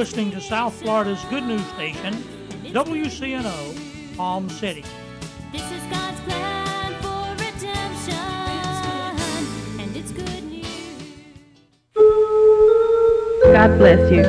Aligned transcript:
listening 0.00 0.30
to 0.30 0.40
South 0.40 0.72
Florida's 0.80 1.22
good 1.26 1.44
news 1.44 1.66
station, 1.74 2.14
WCNO, 2.64 4.16
Palm 4.16 4.48
City. 4.48 4.82
This 5.52 5.60
is 5.70 5.82
God's 5.90 6.18
plan 6.20 6.94
for 7.02 7.32
redemption, 7.32 8.14
and 9.78 9.94
it's 9.94 10.10
good 10.10 10.42
news. 10.44 10.64
God 13.52 13.76
bless 13.76 14.10
you. 14.10 14.22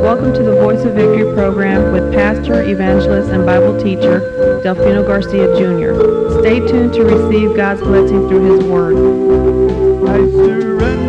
Welcome 0.00 0.32
to 0.32 0.44
the 0.44 0.54
Voice 0.60 0.84
of 0.84 0.94
Victory 0.94 1.34
program 1.34 1.92
with 1.92 2.14
pastor, 2.14 2.62
evangelist, 2.62 3.32
and 3.32 3.44
Bible 3.44 3.76
teacher 3.82 4.20
Delfino 4.62 5.04
Garcia 5.04 5.48
Jr. 5.58 6.38
Stay 6.38 6.60
tuned 6.60 6.92
to 6.94 7.02
receive 7.02 7.56
God's 7.56 7.80
blessing 7.80 8.28
through 8.28 8.58
His 8.58 8.64
Word. 8.64 8.94
I 10.08 10.18
surrender, 10.30 11.05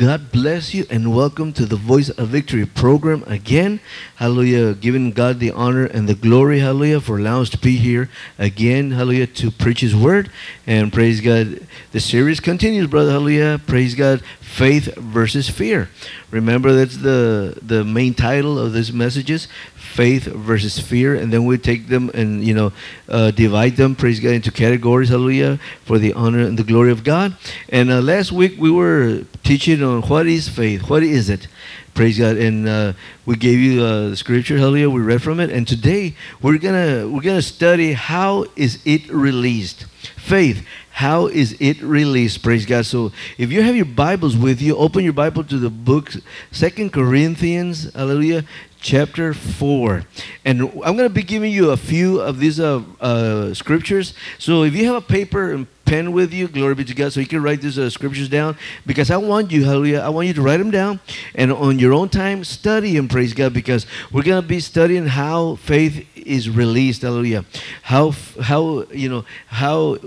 God 0.00 0.32
bless 0.32 0.72
you 0.72 0.86
and 0.88 1.14
welcome 1.14 1.52
to 1.52 1.66
the 1.66 1.76
Voice 1.76 2.08
of 2.08 2.28
Victory 2.28 2.64
program 2.64 3.22
again. 3.26 3.80
Hallelujah. 4.16 4.72
Giving 4.72 5.10
God 5.10 5.40
the 5.40 5.50
honor 5.50 5.84
and 5.84 6.08
the 6.08 6.14
glory, 6.14 6.60
hallelujah, 6.60 7.02
for 7.02 7.18
allowing 7.18 7.42
us 7.42 7.50
to 7.50 7.58
be 7.58 7.76
here 7.76 8.08
again, 8.38 8.92
hallelujah, 8.92 9.26
to 9.26 9.50
preach 9.50 9.80
His 9.80 9.94
word. 9.94 10.30
And 10.66 10.90
praise 10.90 11.20
God. 11.20 11.66
The 11.92 12.00
series 12.00 12.40
continues, 12.40 12.86
brother, 12.86 13.10
hallelujah. 13.10 13.60
Praise 13.66 13.94
God. 13.94 14.22
Faith 14.40 14.86
versus 14.96 15.50
fear. 15.50 15.90
Remember, 16.30 16.72
that's 16.72 16.96
the, 16.96 17.58
the 17.60 17.84
main 17.84 18.14
title 18.14 18.58
of 18.58 18.72
this 18.72 18.92
messages 18.92 19.48
faith 19.90 20.24
versus 20.24 20.78
fear. 20.78 21.14
And 21.14 21.32
then 21.32 21.44
we 21.44 21.58
take 21.58 21.88
them 21.88 22.10
and, 22.14 22.42
you 22.44 22.54
know, 22.54 22.72
uh, 23.08 23.30
divide 23.32 23.76
them, 23.76 23.94
praise 23.94 24.20
God, 24.20 24.30
into 24.30 24.50
categories, 24.50 25.08
hallelujah, 25.08 25.58
for 25.84 25.98
the 25.98 26.12
honor 26.14 26.40
and 26.40 26.58
the 26.58 26.64
glory 26.64 26.92
of 26.92 27.04
God. 27.04 27.36
And 27.68 27.90
uh, 27.90 28.00
last 28.00 28.32
week 28.32 28.54
we 28.58 28.70
were 28.70 29.24
teaching 29.42 29.82
on 29.82 30.02
what 30.02 30.26
is 30.26 30.48
faith, 30.48 30.88
what 30.88 31.02
is 31.02 31.28
it. 31.28 31.48
Praise 31.92 32.18
God, 32.18 32.36
and 32.36 32.68
uh, 32.68 32.92
we 33.26 33.34
gave 33.36 33.58
you 33.58 33.82
uh, 33.82 34.10
the 34.10 34.16
scripture. 34.16 34.56
Hallelujah! 34.56 34.88
We 34.88 35.02
read 35.02 35.22
from 35.22 35.40
it, 35.40 35.50
and 35.50 35.66
today 35.66 36.14
we're 36.40 36.56
gonna 36.56 37.08
we're 37.08 37.20
gonna 37.20 37.42
study 37.42 37.92
how 37.92 38.46
is 38.54 38.80
it 38.86 39.10
released. 39.10 39.86
Faith, 40.16 40.64
how 40.92 41.26
is 41.26 41.56
it 41.60 41.82
released? 41.82 42.42
Praise 42.42 42.64
God. 42.64 42.86
So, 42.86 43.10
if 43.38 43.50
you 43.50 43.62
have 43.62 43.74
your 43.74 43.86
Bibles 43.86 44.36
with 44.36 44.62
you, 44.62 44.76
open 44.76 45.02
your 45.02 45.12
Bible 45.12 45.42
to 45.44 45.58
the 45.58 45.68
book 45.68 46.12
Second 46.52 46.92
Corinthians. 46.92 47.92
Hallelujah, 47.92 48.44
chapter 48.80 49.34
4 49.34 50.04
and 50.44 50.62
i'm 50.62 50.96
going 50.96 50.98
to 50.98 51.10
be 51.10 51.22
giving 51.22 51.52
you 51.52 51.70
a 51.70 51.76
few 51.76 52.20
of 52.20 52.38
these 52.38 52.58
uh, 52.58 52.82
uh, 53.00 53.52
scriptures. 53.54 54.14
So 54.38 54.62
if 54.62 54.74
you 54.74 54.86
have 54.86 54.96
a 54.96 55.00
paper 55.00 55.52
and 55.52 55.66
pen 55.84 56.12
with 56.12 56.32
you 56.32 56.46
glory 56.46 56.74
be 56.76 56.84
to 56.84 56.94
god 56.94 57.12
so 57.12 57.18
you 57.18 57.26
can 57.26 57.42
write 57.42 57.60
these 57.60 57.76
uh, 57.76 57.90
scriptures 57.90 58.28
down 58.28 58.56
because 58.86 59.10
i 59.10 59.16
want 59.16 59.50
you 59.50 59.64
hallelujah 59.64 59.98
i 59.98 60.08
want 60.08 60.28
you 60.28 60.32
to 60.32 60.40
write 60.40 60.58
them 60.58 60.70
down 60.70 61.00
and 61.34 61.52
on 61.52 61.80
your 61.80 61.92
own 61.92 62.08
time 62.08 62.44
study 62.44 62.96
and 62.96 63.10
praise 63.10 63.34
god 63.34 63.52
because 63.52 63.86
we're 64.12 64.22
going 64.22 64.40
to 64.40 64.46
be 64.46 64.60
studying 64.60 65.04
how 65.04 65.56
faith 65.56 66.06
is 66.30 66.48
released 66.48 67.02
hallelujah. 67.02 67.44
How 67.82 68.12
how 68.40 68.84
you 68.92 69.08
know 69.08 69.24
how 69.46 69.98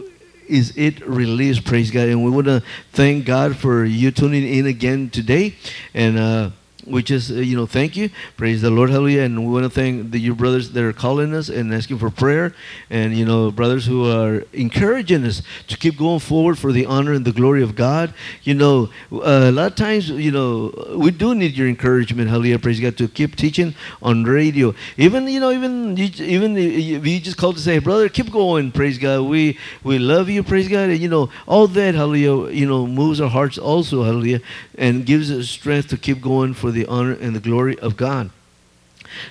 is 0.48 0.74
it 0.76 1.06
released 1.08 1.66
praise 1.66 1.92
god. 1.92 2.08
And 2.08 2.24
we 2.24 2.32
want 2.32 2.48
to 2.48 2.64
thank 2.92 3.26
god 3.26 3.56
for 3.58 3.86
you 3.86 4.12
tuning 4.12 4.48
in 4.48 4.66
again 4.66 5.10
today. 5.10 5.56
And 5.94 6.18
uh 6.18 6.50
we 6.86 7.04
just 7.04 7.32
uh, 7.32 7.36
you 7.36 7.56
know 7.56 7.66
thank 7.66 7.96
you. 7.96 8.10
Praise 8.38 8.62
the 8.62 8.70
lord 8.70 8.90
hallelujah. 8.90 9.22
And 9.22 9.46
we 9.46 9.52
want 9.52 9.64
to 9.64 9.70
thank 9.70 10.12
the 10.12 10.20
you 10.20 10.36
brothers 10.36 10.72
that 10.72 10.84
are 10.84 10.94
calling 10.94 11.34
us 11.34 11.50
and 11.50 11.74
asking 11.74 12.00
for 12.00 12.10
prayer. 12.10 12.54
And 12.90 13.16
you 13.16 13.26
know 13.26 13.52
brothers 13.52 13.86
who 13.86 14.10
are 14.10 14.44
encouraging 14.54 15.24
us 15.26 15.42
to 15.68 15.78
keep 15.78 15.98
going 15.98 16.20
forward 16.20 16.58
for 16.60 16.72
the 16.72 16.86
honor 16.86 17.14
and 17.14 17.26
the 17.26 17.32
glory 17.32 17.64
of 17.64 17.76
god. 17.76 18.14
You 18.44 18.56
know 18.56 18.90
uh, 19.12 19.50
a 19.50 19.52
lot 19.52 19.72
of 19.72 19.76
times 19.76 20.10
you 20.10 20.32
know 20.32 20.74
we 20.98 21.12
do 21.12 21.34
need 21.34 21.56
your 21.56 21.68
encouragement 21.68 22.30
hallelujah. 22.30 22.60
Praise 22.60 22.80
god 22.80 22.98
to 22.98 23.08
keep 23.08 23.36
teaching 23.36 23.76
on 24.02 24.24
radio. 24.24 24.76
Even 24.98 25.28
you 25.28 25.40
know 25.40 25.52
even 25.52 25.96
you, 25.96 26.10
even 26.20 26.58
if 26.58 27.06
you 27.06 27.20
just 27.20 27.38
call 27.38 27.54
to 27.54 27.60
say 27.60 27.80
brother 27.80 28.10
keep 28.10 28.32
going 28.32 28.72
praise 28.72 28.98
god. 28.98 29.22
We 29.22 29.58
we 29.84 30.00
love 30.00 30.30
you 30.30 30.44
praise 30.44 30.68
god. 30.68 30.90
And 30.90 31.00
you 31.00 31.10
know 31.10 31.30
all 31.48 31.68
that 31.68 31.96
hallelujah 31.96 32.52
you 32.52 32.68
know 32.68 32.86
moves 32.86 33.22
our 33.22 33.30
hearts 33.30 33.58
also 33.58 34.04
hallelujah 34.04 34.42
and 34.78 35.06
gives 35.06 35.32
us 35.32 35.50
strength 35.50 35.88
to 35.90 35.98
keep 35.98 36.22
going 36.22 36.54
for 36.54 36.73
the 36.74 36.86
honor 36.88 37.14
and 37.14 37.36
the 37.36 37.40
glory 37.40 37.78
of 37.80 37.98
God. 37.98 38.32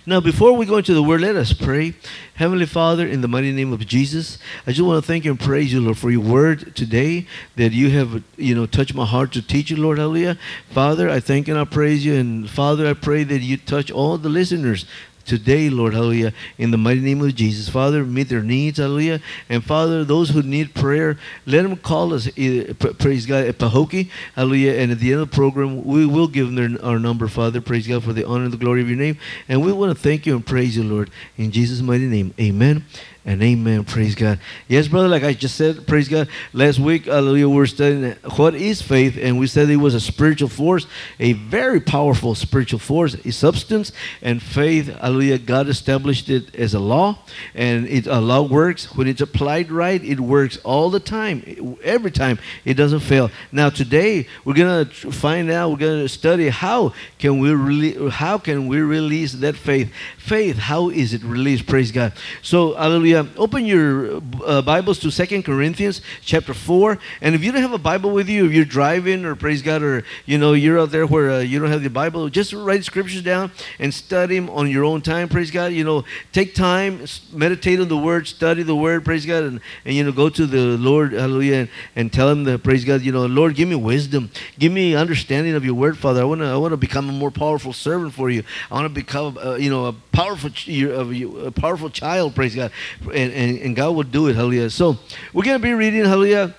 Now, 0.07 0.21
before 0.21 0.53
we 0.53 0.67
go 0.67 0.77
into 0.77 0.95
the 0.95 1.03
word, 1.03 1.23
let 1.23 1.37
us 1.37 1.53
pray. 1.53 1.95
Heavenly 2.35 2.67
Father, 2.67 3.07
in 3.07 3.21
the 3.21 3.29
mighty 3.29 3.53
name 3.53 3.73
of 3.73 3.85
Jesus, 3.87 4.39
I 4.67 4.73
just 4.73 4.87
want 4.87 5.03
to 5.03 5.07
thank 5.07 5.25
you 5.25 5.33
and 5.33 5.41
praise 5.41 5.73
you, 5.73 5.81
Lord, 5.81 5.99
for 5.99 6.11
your 6.11 6.21
word 6.21 6.75
today 6.77 7.27
that 7.57 7.73
you 7.73 7.91
have, 7.91 8.23
you 8.37 8.55
know, 8.55 8.67
touched 8.67 8.95
my 8.95 9.05
heart 9.05 9.33
to 9.33 9.43
teach 9.43 9.71
you, 9.71 9.77
Lord, 9.77 9.99
hallelujah. 9.99 10.39
Father, 10.71 11.11
I 11.11 11.21
thank 11.21 11.49
and 11.49 11.59
I 11.59 11.65
praise 11.65 12.05
you. 12.05 12.15
And 12.15 12.49
Father, 12.49 12.87
I 12.87 12.95
pray 12.95 13.25
that 13.25 13.41
you 13.41 13.57
touch 13.57 13.91
all 13.91 14.19
the 14.19 14.29
listeners 14.29 14.87
today, 15.25 15.71
Lord, 15.71 15.95
hallelujah, 15.95 16.33
in 16.59 16.71
the 16.71 16.79
mighty 16.79 17.01
name 17.01 17.23
of 17.23 17.35
Jesus. 17.35 17.69
Father, 17.69 18.05
meet 18.05 18.29
their 18.29 18.43
needs, 18.43 18.79
hallelujah. 18.79 19.21
And 19.49 19.65
Father, 19.65 20.05
those 20.05 20.31
who 20.31 20.43
need 20.43 20.75
prayer, 20.75 21.19
let 21.47 21.63
them 21.63 21.77
call 21.77 22.15
us, 22.15 22.29
eh, 22.37 22.73
praise 22.99 23.27
God, 23.27 23.47
at 23.47 23.59
Pahokee, 23.59 24.11
hallelujah. 24.35 24.73
And 24.73 24.93
at 24.93 24.99
the 24.99 25.13
end 25.13 25.23
of 25.23 25.31
the 25.31 25.35
program, 25.35 25.85
we 25.85 26.07
will 26.07 26.29
give 26.29 26.47
them 26.53 26.75
their, 26.75 26.85
our 26.85 26.99
number, 26.99 27.29
Father, 27.29 27.61
praise 27.61 27.87
God, 27.87 28.05
for 28.05 28.13
the 28.13 28.27
honor 28.27 28.45
and 28.45 28.53
the 28.53 28.59
glory 28.59 28.83
of 28.83 28.89
your 28.89 28.99
name. 28.99 29.19
And 29.49 29.65
we 29.65 29.73
want 29.73 29.97
to 29.97 30.01
thank 30.01 30.27
you 30.27 30.35
and 30.35 30.45
praise 30.45 30.77
you, 30.77 30.85
Lord, 30.85 31.11
in 31.37 31.51
Jesus' 31.51 31.81
mighty 31.81 32.07
name. 32.07 32.35
Amen 32.41 32.85
and 33.25 33.43
amen. 33.43 33.85
Praise 33.85 34.15
God. 34.15 34.41
Yes, 34.67 34.89
brother, 34.89 35.09
like 35.09 35.23
I 35.23 35.33
just 35.33 35.57
said, 35.57 35.87
praise 35.87 36.09
God. 36.09 36.29
Last 36.53 36.79
week, 36.79 37.05
hallelujah, 37.07 37.49
we 37.49 37.57
were 37.57 37.67
studying 37.67 38.17
what 38.37 38.55
is 38.55 38.83
faith, 38.83 39.17
and 39.21 39.39
we 39.39 39.47
said 39.47 39.71
it 39.71 39.77
was 39.77 39.95
a 39.95 40.01
spiritual 40.01 40.49
force, 40.49 40.87
a 41.21 41.35
very 41.35 41.81
powerful 41.81 42.35
spiritual 42.35 42.81
force, 42.81 43.15
a 43.15 43.31
substance, 43.31 43.93
and 44.23 44.43
faith, 44.43 44.89
hallelujah, 44.89 45.39
God 45.39 45.69
established 45.69 46.29
it 46.29 46.55
as 46.57 46.75
a 46.75 46.81
law, 46.81 47.19
and 47.55 47.87
it 47.87 48.07
a 48.07 48.21
law 48.21 48.43
works. 48.43 48.95
When 48.97 49.07
it's 49.07 49.21
applied 49.21 49.71
right, 49.71 50.03
it 50.03 50.19
works 50.19 50.59
all 50.65 50.91
the 50.91 51.01
time, 51.01 51.77
every 51.85 52.11
time. 52.11 52.39
It 52.65 52.75
doesn't 52.75 53.01
fail. 53.01 53.31
Now, 53.53 53.71
today, 53.71 54.27
we're 54.45 54.55
going 54.55 54.87
to 54.87 55.13
find 55.13 55.51
out, 55.51 55.71
we're 55.71 55.77
going 55.77 56.03
to 56.03 56.09
study 56.09 56.49
how 56.49 56.93
can 57.19 57.39
we 57.39 57.55
really, 57.55 58.11
how 58.11 58.39
can 58.39 58.67
we 58.67 58.81
release 58.81 59.33
that 59.35 59.57
faith? 59.57 59.93
Faith, 60.19 60.57
how 60.57 60.89
is 60.89 61.15
it 61.15 61.23
released? 61.23 61.67
Praise 61.67 61.93
God. 61.93 62.13
So, 62.43 62.75
hallelujah. 62.75 63.12
Hallelujah, 63.13 63.41
open 63.41 63.67
your 63.67 64.23
uh, 64.45 64.63
Bibles 64.63 64.99
to 65.01 65.11
Second 65.11 65.45
Corinthians 65.45 66.01
chapter 66.23 66.55
4. 66.55 66.99
And 67.21 67.35
if 67.35 67.43
you 67.45 67.53
don't 67.53 67.63
have 67.63 67.73
a 67.73 67.79
Bible 67.79 68.11
with 68.11 68.29
you, 68.29 68.47
if 68.47 68.53
you're 68.53 68.65
driving 68.65 69.25
or 69.25 69.35
praise 69.35 69.63
God, 69.63 69.83
or 69.83 70.05
you 70.27 70.39
know, 70.39 70.53
you're 70.53 70.79
out 70.79 70.91
there 70.91 71.07
where 71.07 71.31
uh, 71.31 71.39
you 71.41 71.59
don't 71.59 71.71
have 71.71 71.83
the 71.83 71.91
Bible, 71.91 72.29
just 72.29 72.53
write 72.53 72.85
scriptures 72.85 73.23
down 73.23 73.51
and 73.79 73.93
study 73.93 74.37
them 74.37 74.49
on 74.51 74.71
your 74.71 74.85
own 74.85 75.01
time, 75.01 75.29
praise 75.29 75.51
God. 75.51 75.73
You 75.73 75.85
know, 75.85 76.05
take 76.33 76.55
time, 76.55 77.05
meditate 77.33 77.81
on 77.81 77.89
the 77.89 77.97
word, 77.97 78.27
study 78.27 78.63
the 78.63 78.77
word, 78.77 79.05
praise 79.05 79.27
God, 79.27 79.45
and, 79.45 79.61
and 79.85 79.95
you 79.95 80.05
know, 80.05 80.13
go 80.13 80.29
to 80.29 80.47
the 80.47 80.77
Lord, 80.79 81.13
hallelujah, 81.13 81.57
and, 81.57 81.69
and 81.97 82.13
tell 82.13 82.29
him 82.29 82.45
that 82.45 82.63
praise 82.63 82.85
God, 82.85 83.03
you 83.03 83.13
know, 83.13 83.27
Lord, 83.27 83.55
give 83.55 83.69
me 83.69 83.75
wisdom, 83.75 84.31
give 84.59 84.73
me 84.73 84.95
understanding 84.95 85.55
of 85.55 85.65
your 85.65 85.75
word, 85.75 85.99
Father. 85.99 86.23
I 86.23 86.25
want 86.25 86.41
to 86.41 86.47
I 86.47 86.57
want 86.57 86.73
to 86.73 86.77
become 86.77 87.09
a 87.09 87.13
more 87.13 87.31
powerful 87.31 87.73
servant 87.73 88.15
for 88.15 88.31
you. 88.31 88.43
I 88.71 88.75
want 88.75 88.87
to 88.87 88.95
become, 88.95 89.39
uh, 89.39 89.55
you 89.55 89.71
know, 89.71 89.87
a 89.87 89.93
powerful, 89.93 90.51
ch- 90.51 90.69
of 90.69 91.13
you- 91.13 91.39
a 91.41 91.51
powerful 91.51 91.91
child, 91.91 92.35
praise 92.35 92.55
God, 92.55 92.71
and, 93.07 93.33
and, 93.33 93.59
and 93.59 93.77
God 93.77 93.95
will 93.95 94.03
do 94.03 94.29
it, 94.29 94.37
hallelujah. 94.37 94.71
So 94.71 94.99
we're 95.33 95.45
gonna 95.45 95.59
be 95.59 95.73
reading, 95.73 96.05
hallelujah. 96.05 96.55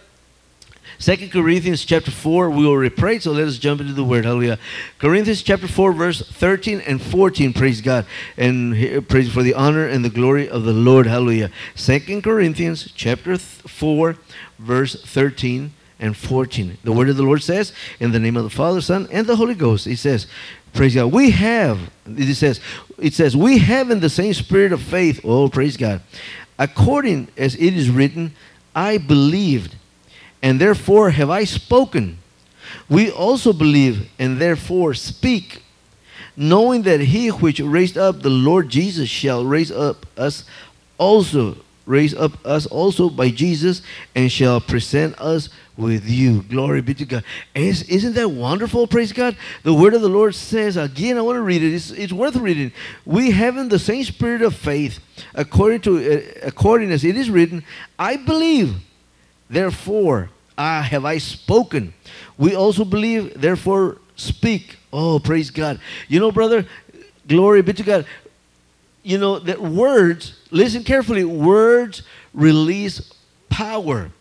Second 1.04 1.32
Corinthians 1.32 1.84
chapter 1.84 2.12
4, 2.12 2.50
we 2.50 2.66
already 2.66 2.90
prayed, 2.90 3.24
so 3.24 3.34
let 3.34 3.46
us 3.46 3.58
jump 3.58 3.82
into 3.82 3.92
the 3.92 4.06
word. 4.06 4.24
Hallelujah. 4.24 4.58
Corinthians 5.00 5.44
chapter 5.44 5.68
4, 5.68 5.92
verse 5.92 6.22
13 6.22 6.80
and 6.80 7.02
14, 7.02 7.52
praise 7.52 7.82
God. 7.82 8.06
And 8.38 9.08
praise 9.10 9.30
for 9.30 9.44
the 9.44 9.54
honor 9.54 9.86
and 9.86 10.06
the 10.06 10.10
glory 10.10 10.48
of 10.48 10.64
the 10.64 10.72
Lord. 10.72 11.06
Hallelujah. 11.06 11.52
Second 11.76 12.24
Corinthians 12.24 12.90
chapter 12.96 13.38
4, 13.38 14.16
verse 14.60 15.04
13 15.04 15.74
and 16.00 16.16
14. 16.16 16.78
The 16.84 16.94
word 16.94 17.10
of 17.10 17.18
the 17.18 17.24
Lord 17.24 17.44
says, 17.44 17.74
in 18.00 18.12
the 18.12 18.20
name 18.20 18.38
of 18.38 18.44
the 18.44 18.50
Father, 18.50 18.80
Son, 18.80 19.08
and 19.12 19.28
the 19.28 19.36
Holy 19.36 19.56
Ghost, 19.56 19.86
He 19.86 19.96
says, 19.96 20.28
Praise 20.74 20.96
God. 20.96 21.12
We 21.12 21.32
have, 21.32 21.80
it 22.08 22.34
says, 22.36 22.60
it 22.98 23.14
says, 23.14 23.38
we 23.38 23.60
have 23.60 23.92
in 23.92 24.00
the 24.00 24.10
same 24.10 24.34
spirit 24.34 24.72
of 24.72 24.82
faith. 24.82 25.22
Oh, 25.24 25.48
praise 25.48 25.78
God. 25.78 26.02
According 26.58 27.28
as 27.38 27.56
it 27.56 27.76
is 27.76 27.90
written, 27.90 28.34
I 28.76 28.98
believed 28.98 29.76
and 30.44 30.60
therefore 30.60 31.12
have 31.12 31.30
I 31.30 31.46
spoken. 31.46 32.20
We 32.90 33.10
also 33.10 33.54
believe, 33.54 34.10
and 34.20 34.40
therefore 34.40 34.94
speak, 34.94 35.64
knowing 36.36 36.84
that 36.84 37.00
he 37.00 37.30
which 37.30 37.60
raised 37.60 37.98
up 37.98 38.22
the 38.22 38.30
Lord 38.30 38.70
Jesus 38.70 39.10
shall 39.10 39.46
raise 39.46 39.72
up 39.72 40.06
us 40.18 40.44
also, 40.98 41.58
raise 41.86 42.14
up 42.14 42.34
us 42.46 42.66
also 42.66 43.10
by 43.10 43.30
Jesus, 43.30 43.82
and 44.16 44.32
shall 44.32 44.62
present 44.62 45.20
us 45.20 45.50
with 45.76 46.08
you. 46.08 46.44
Glory 46.44 46.82
be 46.82 46.94
to 46.94 47.06
God. 47.06 47.24
Is, 47.56 47.84
isn't 47.84 48.14
that 48.14 48.30
wonderful? 48.30 48.86
Praise 48.88 49.12
God. 49.12 49.36
The 49.64 49.74
word 49.74 49.94
of 49.94 50.02
the 50.02 50.10
Lord 50.10 50.36
says, 50.36 50.78
again, 50.78 51.18
I 51.18 51.22
want 51.22 51.38
to 51.38 51.42
read 51.42 51.64
it. 51.64 51.74
It's, 51.74 51.92
it's 51.92 52.14
worth 52.14 52.36
reading. 52.36 52.72
We 53.06 53.32
having 53.32 53.70
the 53.70 53.80
same 53.80 54.04
spirit 54.04 54.42
of 54.42 54.56
faith, 54.56 55.00
according 55.34 55.82
to 55.82 55.98
uh, 55.98 56.22
according 56.44 56.92
as 56.92 57.04
it 57.04 57.18
is 57.18 57.30
written, 57.30 57.64
I 57.98 58.18
believe 58.18 58.76
Therefore, 59.54 60.32
I 60.58 60.82
have 60.82 61.06
I 61.06 61.20
spoken. 61.20 61.94
We 62.40 62.56
also 62.56 62.84
believe, 62.84 63.40
therefore 63.40 63.98
speak. 64.16 64.78
Oh, 64.92 65.20
praise 65.20 65.52
God. 65.52 65.80
You 66.08 66.20
know, 66.20 66.32
brother, 66.32 66.66
glory 67.28 67.62
be 67.62 67.74
to 67.74 67.84
God. 67.84 68.06
You 69.04 69.18
know 69.18 69.38
that 69.40 69.62
words, 69.62 70.34
listen 70.50 70.84
carefully, 70.84 71.26
words 71.26 72.04
release 72.34 73.14
power. 73.50 74.12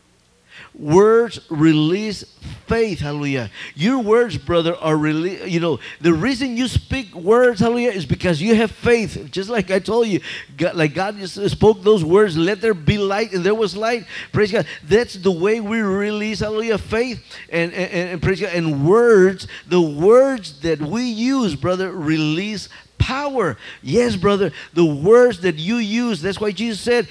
Words 0.75 1.38
release 1.50 2.25
faith, 2.67 3.00
hallelujah. 3.00 3.50
Your 3.75 3.99
words, 3.99 4.38
brother, 4.38 4.75
are 4.76 4.96
really, 4.96 5.46
you 5.49 5.61
know, 5.61 5.79
the 6.00 6.14
reason 6.14 6.56
you 6.56 6.67
speak 6.67 7.14
words, 7.14 7.61
hallelujah, 7.61 7.90
is 7.90 8.06
because 8.06 8.40
you 8.40 8.55
have 8.55 8.70
faith. 8.70 9.29
Just 9.31 9.50
like 9.50 9.70
I 9.70 9.79
told 9.79 10.06
you, 10.06 10.20
God, 10.56 10.75
like 10.75 10.94
God 10.94 11.19
just 11.19 11.50
spoke 11.50 11.82
those 11.82 12.02
words, 12.02 12.38
let 12.38 12.62
there 12.62 12.73
be 12.73 12.96
light, 12.96 13.32
and 13.32 13.44
there 13.44 13.55
was 13.55 13.76
light. 13.76 14.06
Praise 14.32 14.50
God. 14.50 14.67
That's 14.82 15.14
the 15.14 15.31
way 15.31 15.61
we 15.61 15.81
release, 15.81 16.40
hallelujah, 16.40 16.79
faith 16.79 17.23
and, 17.50 17.73
and, 17.75 18.11
and 18.11 18.23
praise 18.23 18.40
God. 18.40 18.55
And 18.55 18.87
words, 18.88 19.46
the 19.67 19.81
words 19.81 20.61
that 20.61 20.81
we 20.81 21.05
use, 21.05 21.55
brother, 21.55 21.93
release 21.93 22.70
power. 23.02 23.56
Yes, 23.82 24.16
brother, 24.16 24.52
the 24.72 24.84
words 24.84 25.40
that 25.40 25.56
you 25.56 25.76
use, 25.76 26.22
that's 26.22 26.40
why 26.40 26.52
Jesus 26.52 26.81
said, 26.81 27.08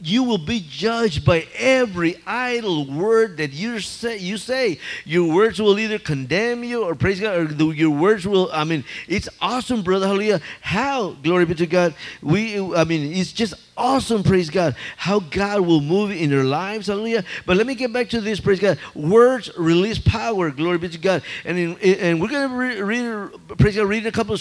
you 0.00 0.24
will 0.24 0.38
be 0.38 0.64
judged 0.68 1.24
by 1.24 1.46
every 1.54 2.16
idle 2.26 2.86
word 2.86 3.36
that 3.38 3.52
you 3.52 3.80
say. 3.80 4.18
You 4.18 4.36
say 4.36 4.78
your 5.04 5.32
words 5.32 5.60
will 5.60 5.78
either 5.78 5.98
condemn 5.98 6.64
you 6.64 6.84
or 6.84 6.94
praise 6.94 7.20
God, 7.20 7.36
or 7.36 7.44
the, 7.44 7.66
your 7.68 7.90
words 7.90 8.26
will. 8.26 8.50
I 8.52 8.64
mean, 8.64 8.84
it's 9.08 9.28
awesome, 9.40 9.82
brother. 9.82 10.06
Hallelujah! 10.06 10.40
How 10.60 11.10
glory 11.10 11.44
be 11.44 11.54
to 11.54 11.66
God. 11.66 11.94
We, 12.22 12.58
I 12.74 12.84
mean, 12.84 13.12
it's 13.12 13.32
just 13.32 13.54
awesome. 13.76 14.22
Praise 14.22 14.50
God. 14.50 14.76
How 14.96 15.20
God 15.20 15.60
will 15.60 15.80
move 15.80 16.10
in 16.10 16.30
your 16.30 16.44
lives. 16.44 16.86
Hallelujah! 16.86 17.24
But 17.46 17.56
let 17.56 17.66
me 17.66 17.74
get 17.74 17.92
back 17.92 18.08
to 18.10 18.20
this. 18.20 18.40
Praise 18.40 18.60
God. 18.60 18.78
Words 18.94 19.50
release 19.56 19.98
power. 19.98 20.50
Glory 20.50 20.78
be 20.78 20.88
to 20.88 20.98
God. 20.98 21.22
And 21.44 21.58
in, 21.58 21.78
and 21.78 22.20
we're 22.20 22.28
gonna 22.28 22.54
re- 22.54 22.80
read, 22.80 23.30
praise 23.58 23.76
God, 23.76 23.86
read 23.86 24.06
a 24.06 24.12
couple 24.12 24.36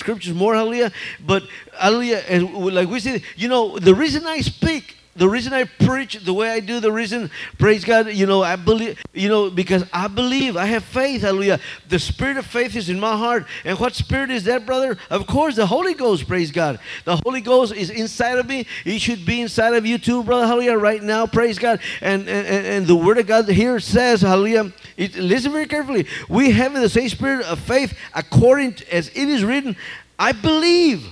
the 5.15 5.27
reason 5.27 5.51
I 5.53 5.65
preach 5.65 6.13
the 6.23 6.33
way 6.33 6.49
I 6.49 6.59
do, 6.59 6.79
the 6.79 6.91
reason, 6.91 7.29
praise 7.57 7.83
God, 7.83 8.07
you 8.07 8.25
know, 8.25 8.43
I 8.43 8.55
believe, 8.55 9.01
you 9.13 9.27
know, 9.27 9.49
because 9.49 9.83
I 9.91 10.07
believe, 10.07 10.55
I 10.55 10.65
have 10.65 10.83
faith, 10.83 11.21
hallelujah. 11.21 11.59
The 11.89 11.99
spirit 11.99 12.37
of 12.37 12.45
faith 12.45 12.75
is 12.75 12.89
in 12.89 12.99
my 12.99 13.17
heart. 13.17 13.45
And 13.65 13.77
what 13.79 13.95
spirit 13.95 14.29
is 14.29 14.45
that, 14.45 14.65
brother? 14.65 14.97
Of 15.09 15.27
course, 15.27 15.55
the 15.55 15.65
Holy 15.65 15.93
Ghost, 15.93 16.27
praise 16.27 16.51
God. 16.51 16.79
The 17.03 17.19
Holy 17.25 17.41
Ghost 17.41 17.73
is 17.73 17.89
inside 17.89 18.37
of 18.37 18.47
me. 18.47 18.65
He 18.83 18.99
should 18.99 19.25
be 19.25 19.41
inside 19.41 19.73
of 19.73 19.85
you 19.85 19.97
too, 19.97 20.23
brother, 20.23 20.45
hallelujah, 20.45 20.77
right 20.77 21.03
now, 21.03 21.27
praise 21.27 21.59
God. 21.59 21.81
And 22.01 22.19
and, 22.29 22.47
and, 22.47 22.65
and 22.65 22.87
the 22.87 22.95
word 22.95 23.17
of 23.17 23.27
God 23.27 23.47
here 23.49 23.79
says, 23.79 24.21
hallelujah, 24.21 24.71
it, 24.97 25.15
listen 25.15 25.51
very 25.51 25.67
carefully. 25.67 26.07
We 26.27 26.51
have 26.51 26.73
the 26.73 26.89
same 26.89 27.09
spirit 27.09 27.45
of 27.45 27.59
faith 27.59 27.97
according 28.13 28.73
to, 28.75 28.95
as 28.95 29.09
it 29.09 29.29
is 29.29 29.43
written, 29.43 29.75
I 30.17 30.31
believe. 30.31 31.07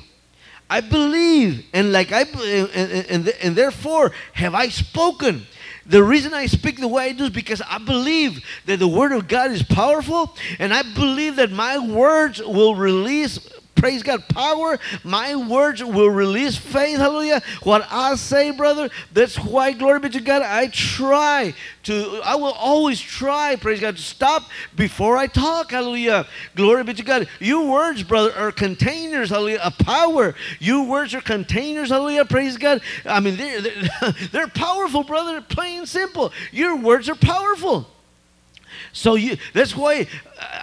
I 0.69 0.81
believe, 0.81 1.65
and 1.73 1.93
like 1.93 2.11
I, 2.11 2.21
and, 2.21 3.09
and, 3.09 3.27
and, 3.27 3.55
therefore 3.55 4.11
have 4.33 4.53
I 4.53 4.67
spoken. 4.67 5.47
The 5.85 6.03
reason 6.03 6.33
I 6.33 6.47
speak 6.47 6.79
the 6.79 6.89
way 6.89 7.05
I 7.05 7.11
do 7.13 7.25
is 7.25 7.29
because 7.29 7.61
I 7.61 7.77
believe 7.77 8.43
that 8.65 8.79
the 8.79 8.87
word 8.87 9.13
of 9.13 9.29
God 9.29 9.51
is 9.51 9.63
powerful, 9.63 10.35
and 10.59 10.73
I 10.73 10.83
believe 10.93 11.37
that 11.37 11.51
my 11.51 11.77
words 11.77 12.41
will 12.41 12.75
release. 12.75 13.39
Praise 13.87 14.03
God, 14.03 14.27
power. 14.27 14.77
My 15.05 15.33
words 15.37 15.81
will 15.81 16.09
release 16.09 16.57
faith. 16.57 16.97
Hallelujah. 16.97 17.41
What 17.63 17.87
I 17.89 18.15
say, 18.15 18.51
brother, 18.51 18.89
that's 19.13 19.39
why, 19.39 19.71
glory 19.71 20.01
be 20.01 20.09
to 20.09 20.19
God, 20.19 20.41
I 20.41 20.67
try 20.67 21.53
to, 21.83 22.19
I 22.21 22.35
will 22.35 22.51
always 22.51 22.99
try, 22.99 23.55
praise 23.55 23.79
God, 23.79 23.95
to 23.95 24.01
stop 24.01 24.43
before 24.75 25.15
I 25.15 25.27
talk. 25.27 25.71
Hallelujah. 25.71 26.27
Glory 26.53 26.83
be 26.83 26.95
to 26.95 27.01
God. 27.01 27.29
Your 27.39 27.65
words, 27.71 28.03
brother, 28.03 28.33
are 28.35 28.51
containers, 28.51 29.29
hallelujah, 29.29 29.59
of 29.59 29.77
power. 29.77 30.35
Your 30.59 30.85
words 30.85 31.15
are 31.15 31.21
containers, 31.21 31.87
hallelujah, 31.87 32.25
praise 32.25 32.57
God. 32.57 32.81
I 33.05 33.21
mean, 33.21 33.37
they're, 33.37 33.61
they're, 33.61 34.11
they're 34.33 34.47
powerful, 34.49 35.05
brother, 35.05 35.39
plain 35.39 35.85
simple. 35.85 36.33
Your 36.51 36.75
words 36.75 37.07
are 37.07 37.15
powerful. 37.15 37.87
So 38.97 39.13
you, 39.13 39.37
that's 39.53 39.75
why 39.75 40.07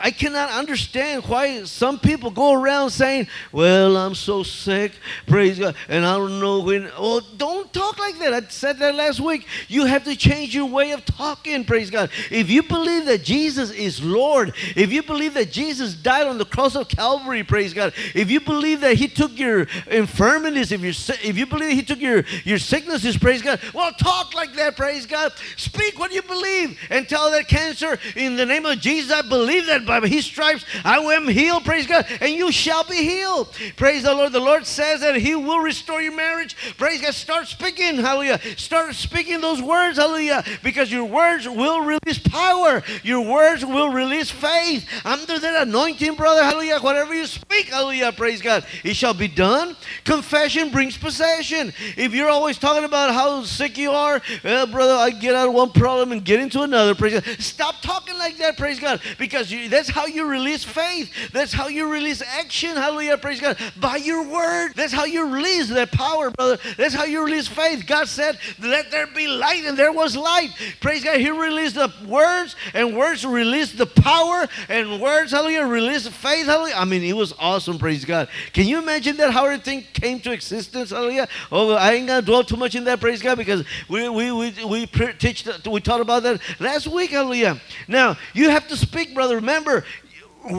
I 0.03 0.11
cannot 0.11 0.51
understand 0.51 1.25
why 1.25 1.63
some 1.65 2.01
people 2.01 2.33
go 2.33 2.53
around 2.53 2.91
saying, 2.91 3.29
"Well, 3.53 3.97
I'm 3.97 4.17
so 4.17 4.43
sick, 4.43 4.93
praise 5.29 5.57
God, 5.57 5.77
and 5.89 6.05
I 6.05 6.17
don't 6.17 6.41
know 6.41 6.61
when." 6.61 6.91
Well, 6.99 7.21
don't 7.37 7.73
talk 7.73 7.97
like 8.01 8.19
that. 8.19 8.35
I 8.35 8.41
said 8.49 8.81
that 8.81 8.97
last 8.97 9.21
week. 9.21 9.47
You 9.69 9.85
have 9.85 10.03
to 10.05 10.17
change 10.17 10.53
your 10.53 10.67
way 10.67 10.91
of 10.91 11.05
talking, 11.05 11.65
praise 11.65 11.91
God. 11.91 12.11
If 12.29 12.51
you 12.51 12.65
believe 12.65 13.07
that 13.07 13.23
Jesus 13.23 13.71
is 13.71 14.03
Lord, 14.03 14.53
if 14.75 14.93
you 14.93 15.05
believe 15.05 15.35
that 15.35 15.53
Jesus 15.53 15.95
died 15.95 16.27
on 16.27 16.39
the 16.39 16.45
cross 16.45 16.75
of 16.75 16.89
Calvary, 16.89 17.45
praise 17.45 17.73
God. 17.73 17.93
If 18.15 18.33
you 18.33 18.41
believe 18.41 18.81
that 18.81 18.97
He 18.97 19.07
took 19.07 19.39
your 19.39 19.69
infirmities, 19.87 20.73
if 20.73 20.81
you 20.81 20.91
if 21.29 21.39
you 21.39 21.47
believe 21.47 21.71
He 21.71 21.83
took 21.85 22.01
your 22.01 22.25
your 22.43 22.59
sicknesses, 22.59 23.17
praise 23.17 23.43
God. 23.43 23.61
Well, 23.73 23.93
talk 23.93 24.35
like 24.35 24.55
that, 24.55 24.77
praise 24.77 25.07
God. 25.07 25.33
Speak 25.57 26.01
what 26.01 26.13
you 26.13 26.23
believe, 26.23 26.77
and 26.91 27.09
tell 27.09 27.31
that 27.31 27.47
cancer 27.47 27.97
in 28.25 28.37
the 28.37 28.47
name 28.47 28.67
of 28.67 28.81
Jesus. 28.81 29.13
I 29.13 29.23
believe 29.23 29.67
that 29.67 29.87
by 29.87 30.01
His 30.07 30.25
stripes 30.25 30.65
I 30.85 30.99
am 30.99 31.29
healed, 31.29 31.65
praise 31.65 31.87
God, 31.87 32.07
and 32.21 32.33
you 32.33 32.51
shall 32.53 32.85
be 32.85 32.97
healed. 32.97 33.49
Praise 33.77 34.03
the 34.03 34.15
Lord. 34.15 34.33
The 34.33 34.41
Lord 34.41 34.67
says 34.67 35.01
that 35.01 35.17
He 35.17 35.35
will 35.35 35.61
restore 35.61 36.01
your 36.01 36.15
marriage. 36.15 36.57
Praise 36.77 37.01
God. 37.01 37.15
Start 37.15 37.47
speaking, 37.47 37.97
hallelujah. 37.97 38.41
Start 38.57 38.95
speaking 38.95 39.41
those 39.41 39.63
words, 39.63 39.99
hallelujah, 39.99 40.45
because 40.63 40.91
your 40.91 41.05
words 41.05 41.49
will 41.49 41.81
release 41.81 42.19
power. 42.19 42.83
Your 43.03 43.25
words 43.25 43.65
will 43.65 43.91
release 43.91 44.31
faith. 44.31 44.89
Under 45.05 45.39
that 45.39 45.69
anointing, 45.69 46.15
brother, 46.15 46.43
hallelujah. 46.43 46.79
Whatever 46.81 47.15
you 47.15 47.27
speak, 47.27 47.67
hallelujah, 47.67 48.13
praise 48.13 48.43
God, 48.43 48.65
it 48.83 48.95
shall 48.95 49.15
be 49.15 49.29
done. 49.29 49.77
Confession 50.05 50.71
brings 50.71 50.97
possession. 50.97 51.73
If 51.97 52.15
you're 52.15 52.29
always 52.29 52.59
talking 52.59 52.85
about 52.85 53.13
how 53.13 53.43
sick 53.45 53.77
you 53.79 53.91
are, 53.91 54.21
well, 54.43 54.67
brother, 54.67 54.95
I 54.95 55.11
get 55.11 55.35
out 55.35 55.49
of 55.49 55.55
one 55.55 55.71
problem 55.71 56.13
and 56.13 56.25
get 56.25 56.41
into 56.41 56.63
another, 56.63 56.95
praise 56.95 57.21
God. 57.21 57.25
Stop 57.39 57.81
talking 57.83 58.14
talking 58.15 58.33
like 58.33 58.39
that, 58.39 58.57
praise 58.57 58.81
God, 58.81 59.01
because 59.19 59.51
you, 59.51 59.69
that's 59.69 59.89
how 59.89 60.07
you 60.07 60.27
release 60.27 60.65
faith. 60.65 61.11
That's 61.33 61.53
how 61.53 61.69
you 61.69 61.91
release 61.91 62.23
action, 62.23 62.77
hallelujah, 62.77 63.19
praise 63.19 63.41
God, 63.41 63.59
by 63.79 63.97
your 63.97 64.29
word. 64.29 64.73
That's 64.75 64.93
how 64.93 65.05
you 65.05 65.29
release 65.29 65.69
that 65.71 65.93
power, 65.93 66.31
brother. 66.31 66.59
That's 66.77 66.95
how 66.95 67.05
you 67.05 67.25
release 67.25 67.49
faith. 67.49 67.87
God 67.87 68.09
said, 68.09 68.39
let 68.61 68.91
there 68.91 69.07
be 69.07 69.27
light, 69.27 69.65
and 69.65 69.77
there 69.77 69.93
was 69.93 70.17
light. 70.17 70.51
Praise 70.81 71.05
God. 71.05 71.21
He 71.21 71.31
released 71.31 71.75
the 71.75 71.93
words, 72.07 72.57
and 72.73 72.97
words 72.97 73.25
released 73.25 73.79
the 73.79 73.87
power, 73.87 74.47
and 74.69 75.01
words, 75.01 75.33
hallelujah, 75.33 75.67
released 75.67 76.11
faith, 76.11 76.47
hallelujah. 76.47 76.75
I 76.77 76.85
mean, 76.85 77.03
it 77.03 77.15
was 77.15 77.35
awesome, 77.39 77.79
praise 77.79 78.05
God. 78.05 78.29
Can 78.53 78.67
you 78.67 78.79
imagine 78.79 79.17
that, 79.19 79.33
how 79.33 79.45
everything 79.45 79.85
came 79.93 80.21
to 80.21 80.33
existence, 80.33 80.91
hallelujah? 80.91 81.29
Oh, 81.51 81.73
I 81.73 81.93
ain't 81.93 82.07
gonna 82.07 82.23
dwell 82.23 82.45
too 82.45 82.57
much 82.57 82.75
in 82.75 82.85
that, 82.85 83.01
praise 83.01 83.23
God, 83.23 83.39
because 83.39 83.65
we 83.89 84.09
we 84.09 84.33
we 84.33 84.65
we 84.65 84.87
teach 84.87 85.47
we 85.67 85.81
taught 85.81 86.01
about 86.01 86.23
that 86.23 86.41
last 86.61 86.87
week, 86.87 87.11
hallelujah. 87.11 87.61
Now 87.95 88.17
you 88.33 88.51
have 88.51 88.67
to 88.69 88.77
speak, 88.77 89.15
brother. 89.15 89.37
Remember, 89.37 89.85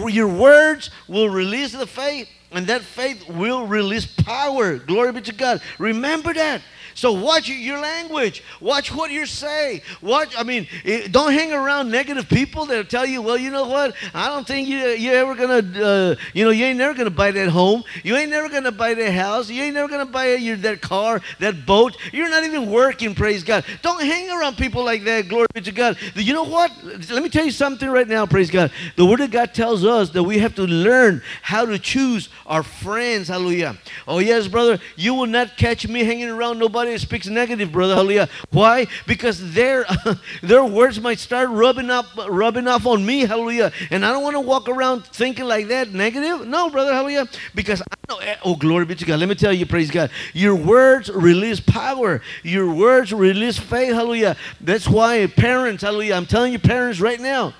your 0.07 0.29
words 0.29 0.89
will 1.09 1.27
release 1.27 1.73
the 1.73 1.85
faith, 1.85 2.29
and 2.53 2.65
that 2.67 2.81
faith 2.81 3.27
will 3.27 3.67
release 3.67 4.05
power. 4.05 4.77
Glory 4.77 5.11
be 5.11 5.21
to 5.21 5.33
God. 5.33 5.61
Remember 5.77 6.33
that. 6.33 6.61
So 6.95 7.11
watch 7.11 7.49
your 7.49 7.79
language. 7.79 8.41
Watch 8.61 8.93
what 8.95 9.11
you 9.11 9.25
say. 9.25 9.83
Watch. 10.01 10.33
I 10.37 10.43
mean, 10.43 10.65
don't 11.11 11.33
hang 11.33 11.51
around 11.51 11.91
negative 11.91 12.29
people 12.29 12.65
that 12.67 12.77
will 12.77 12.85
tell 12.85 13.05
you, 13.05 13.21
well, 13.21 13.37
you 13.37 13.51
know 13.51 13.67
what? 13.67 13.93
I 14.13 14.27
don't 14.29 14.47
think 14.47 14.69
you 14.69 14.77
you 14.77 15.11
ever 15.11 15.35
gonna, 15.35 15.57
uh, 15.57 16.15
you 16.33 16.45
know, 16.45 16.51
you 16.51 16.63
ain't 16.63 16.77
never 16.77 16.93
gonna 16.93 17.09
buy 17.09 17.31
that 17.31 17.49
home. 17.49 17.83
You 18.03 18.15
ain't 18.15 18.31
never 18.31 18.47
gonna 18.47 18.71
buy 18.71 18.93
that 18.93 19.11
house. 19.11 19.49
You 19.49 19.61
ain't 19.61 19.73
never 19.73 19.89
gonna 19.89 20.05
buy 20.05 20.35
your 20.35 20.55
that 20.57 20.79
car, 20.81 21.21
that 21.39 21.65
boat. 21.65 21.97
You're 22.13 22.29
not 22.29 22.45
even 22.45 22.71
working. 22.71 23.13
Praise 23.13 23.43
God. 23.43 23.65
Don't 23.81 24.01
hang 24.01 24.31
around 24.31 24.55
people 24.55 24.83
like 24.83 25.03
that. 25.03 25.27
Glory 25.27 25.47
to 25.55 25.71
God. 25.73 25.97
You 26.15 26.33
know 26.33 26.43
what? 26.43 26.71
Let 27.11 27.21
me 27.21 27.27
tell 27.27 27.43
you 27.43 27.51
something 27.51 27.89
right 27.89 28.07
now. 28.07 28.25
Praise 28.25 28.49
God. 28.49 28.71
The 28.95 29.05
Word 29.05 29.19
of 29.19 29.31
God 29.31 29.53
tells 29.53 29.83
us 29.83 30.11
that 30.11 30.23
we 30.23 30.39
have 30.39 30.55
to 30.55 30.63
learn 30.63 31.21
how 31.41 31.65
to 31.65 31.77
choose 31.77 32.29
our 32.45 32.63
friends. 32.63 33.27
Hallelujah. 33.27 33.75
Oh 34.07 34.19
yes, 34.19 34.47
brother. 34.47 34.79
You 34.95 35.13
will 35.13 35.27
not 35.27 35.57
catch 35.57 35.85
me 35.89 36.05
hanging 36.05 36.29
around 36.29 36.57
nobody 36.57 36.84
that 36.93 36.99
speaks 36.99 37.27
negative, 37.27 37.71
brother. 37.71 37.95
Hallelujah. 37.95 38.29
Why? 38.51 38.87
Because 39.07 39.53
their 39.53 39.85
their 40.41 40.63
words 40.63 40.99
might 40.99 41.19
start 41.19 41.49
rubbing 41.49 41.89
up 41.89 42.05
rubbing 42.29 42.67
off 42.67 42.85
on 42.85 43.05
me. 43.05 43.21
Hallelujah. 43.21 43.71
And 43.91 44.05
I 44.05 44.11
don't 44.11 44.23
want 44.23 44.35
to 44.35 44.41
walk 44.41 44.69
around 44.69 45.05
thinking 45.05 45.45
like 45.45 45.67
that 45.67 45.93
negative. 45.93 46.47
No, 46.47 46.69
brother. 46.69 46.93
Hallelujah. 46.93 47.27
Because 47.53 47.81
I 47.81 47.85
know. 48.09 48.17
Eh, 48.19 48.35
oh, 48.43 48.55
glory 48.55 48.85
be 48.85 48.95
to 48.95 49.05
God. 49.05 49.19
Let 49.19 49.29
me 49.29 49.35
tell 49.35 49.53
you, 49.53 49.65
praise 49.65 49.91
God. 49.91 50.09
Your 50.33 50.55
words 50.55 51.09
release 51.09 51.59
power. 51.59 52.21
Your 52.43 52.73
words 52.73 53.13
release 53.13 53.57
faith. 53.57 53.93
Hallelujah. 53.93 54.35
That's 54.61 54.87
why 54.87 55.27
parents. 55.27 55.83
Hallelujah. 55.83 56.15
I'm 56.15 56.25
telling 56.25 56.53
you, 56.53 56.59
parents, 56.59 56.99
right 56.99 57.19
now. 57.19 57.53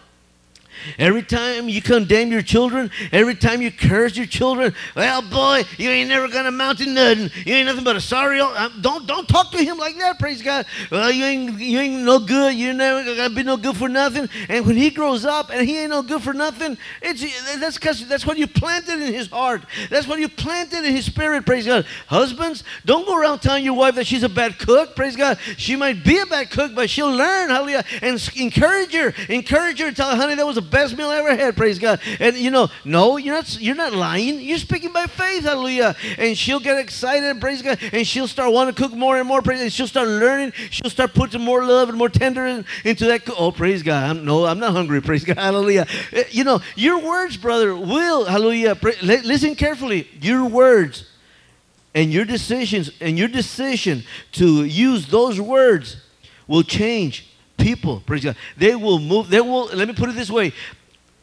Every 0.98 1.24
time 1.24 1.70
you 1.70 1.82
condemn 1.82 2.32
your 2.32 2.41
children, 2.41 2.91
every 3.12 3.36
time 3.36 3.62
you 3.62 3.72
curse 3.72 4.15
your 4.15 4.25
children, 4.25 4.74
well, 4.96 5.22
boy, 5.22 5.63
you 5.77 5.89
ain't 5.89 6.10
never 6.10 6.27
gonna 6.27 6.50
amount 6.50 6.79
to 6.79 6.86
nothing. 6.86 7.29
You 7.46 7.55
ain't 7.55 7.67
nothing 7.67 7.84
but 7.84 7.96
a 7.96 8.01
sorry. 8.01 8.39
old-" 8.39 8.55
Uh, 8.55 8.70
Don't 8.82 9.08
don't 9.08 9.27
talk 9.27 9.51
to 9.51 9.58
him 9.63 9.77
like 9.77 9.98
that. 9.98 10.20
Praise 10.20 10.41
God. 10.41 10.65
Well, 10.91 11.12
you 11.12 11.25
ain't 11.25 11.60
you 11.60 11.79
ain't 11.79 12.03
no 12.03 12.20
good. 12.20 12.55
You're 12.55 12.74
never 12.74 13.03
gonna 13.03 13.29
be 13.29 13.44
no 13.44 13.58
good 13.58 13.77
for 13.77 13.89
nothing. 13.89 14.29
And 14.50 14.65
when 14.65 14.75
he 14.75 14.89
grows 14.89 15.25
up 15.25 15.50
and 15.50 15.67
he 15.67 15.77
ain't 15.77 15.89
no 15.89 16.01
good 16.01 16.22
for 16.22 16.34
nothing, 16.34 16.77
it's 17.01 17.24
that's 17.60 17.77
because 17.77 18.08
that's 18.08 18.25
what 18.25 18.38
you 18.38 18.48
planted 18.48 19.01
in 19.01 19.13
his 19.13 19.27
heart. 19.27 19.63
That's 19.89 20.08
what 20.08 20.20
you 20.20 20.29
planted 20.29 20.86
in 20.86 20.96
his 20.96 21.05
spirit. 21.05 21.46
Praise 21.46 21.65
God. 21.65 21.86
Husbands, 22.08 22.63
don't 22.86 23.05
go 23.05 23.17
around 23.20 23.39
telling 23.39 23.63
your 23.63 23.74
wife 23.75 23.96
that 23.96 24.08
she's 24.08 24.24
a 24.24 24.29
bad 24.29 24.58
cook. 24.60 24.96
Praise 24.96 25.15
God. 25.15 25.38
She 25.58 25.75
might 25.75 26.03
be 26.03 26.20
a 26.20 26.25
bad 26.25 26.50
cook, 26.50 26.74
but 26.75 26.89
she'll 26.89 27.12
learn. 27.12 27.50
Hallelujah. 27.50 27.84
And 28.01 28.22
encourage 28.36 28.94
her. 28.94 29.13
Encourage 29.29 29.79
her. 29.79 29.91
Tell 29.91 30.10
her, 30.12 30.15
honey, 30.15 30.36
that 30.36 30.46
was 30.46 30.55
the 30.55 30.62
best 30.65 30.98
meal 30.98 31.07
I 31.10 31.17
ever 31.17 31.36
had. 31.36 31.55
Praise 31.55 31.79
God. 31.79 32.00
And 32.19 32.36
you 32.36 32.51
know, 32.51 32.69
no, 32.84 33.17
you're 33.17 33.36
not. 33.36 33.60
You're 33.62 33.75
not 33.75 33.93
lying. 33.93 34.39
You're 34.41 34.57
speaking 34.57 34.91
by 34.91 35.05
faith. 35.07 35.43
Hallelujah. 35.43 35.95
And 36.17 36.38
she'll 36.38 36.60
get 36.60 36.77
excited. 36.77 37.39
Praise 37.39 37.62
God. 37.62 37.79
And 37.93 38.05
she'll 38.05 38.27
start 38.27 38.51
wanting 38.51 38.75
to 38.75 38.81
cook 38.81 38.93
more 38.93 39.17
and 39.17 39.27
more. 39.27 39.41
Praise. 39.41 39.60
God. 39.60 39.63
And 39.63 39.74
she'll 39.74 39.88
start 39.88 40.07
learning. 40.07 40.51
She'll 40.72 40.89
start 40.89 41.13
putting 41.13 41.41
more 41.41 41.63
love 41.63 41.89
and 41.89 41.98
more 41.98 42.10
tender 42.10 42.45
in- 42.45 42.65
into 42.84 43.05
that. 43.05 43.25
co- 43.25 43.36
Oh, 43.38 43.51
praise 43.51 43.84
God. 43.84 44.03
I'm, 44.10 44.25
no, 44.25 44.45
I'm 44.45 44.60
not 44.60 44.72
hungry. 44.74 45.01
Praise 45.01 45.24
God. 45.24 45.38
Hallelujah. 45.48 45.86
Uh, 46.15 46.24
You 46.31 46.43
know, 46.43 46.62
your 46.75 47.00
words, 47.00 47.38
brother, 47.38 47.75
will. 47.75 48.25
Hallelujah. 48.25 48.77
Listen 49.01 49.55
carefully. 49.55 50.07
Your 50.22 50.45
words 50.45 51.05
and 51.93 52.12
your 52.12 52.25
decisions 52.25 52.91
and 53.00 53.17
your 53.17 53.27
decision 53.29 54.03
to 54.34 54.65
use 54.65 55.07
those 55.07 55.39
words 55.39 55.98
will 56.48 56.63
change 56.63 57.25
people 57.57 58.01
praise 58.05 58.24
god. 58.24 58.35
They 58.57 58.75
will 58.75 59.00
move 59.00 59.29
they 59.29 59.41
will 59.41 59.65
let 59.65 59.88
me 59.88 59.93
put 59.93 60.09
it 60.09 60.15
this 60.15 60.29
way. 60.29 60.53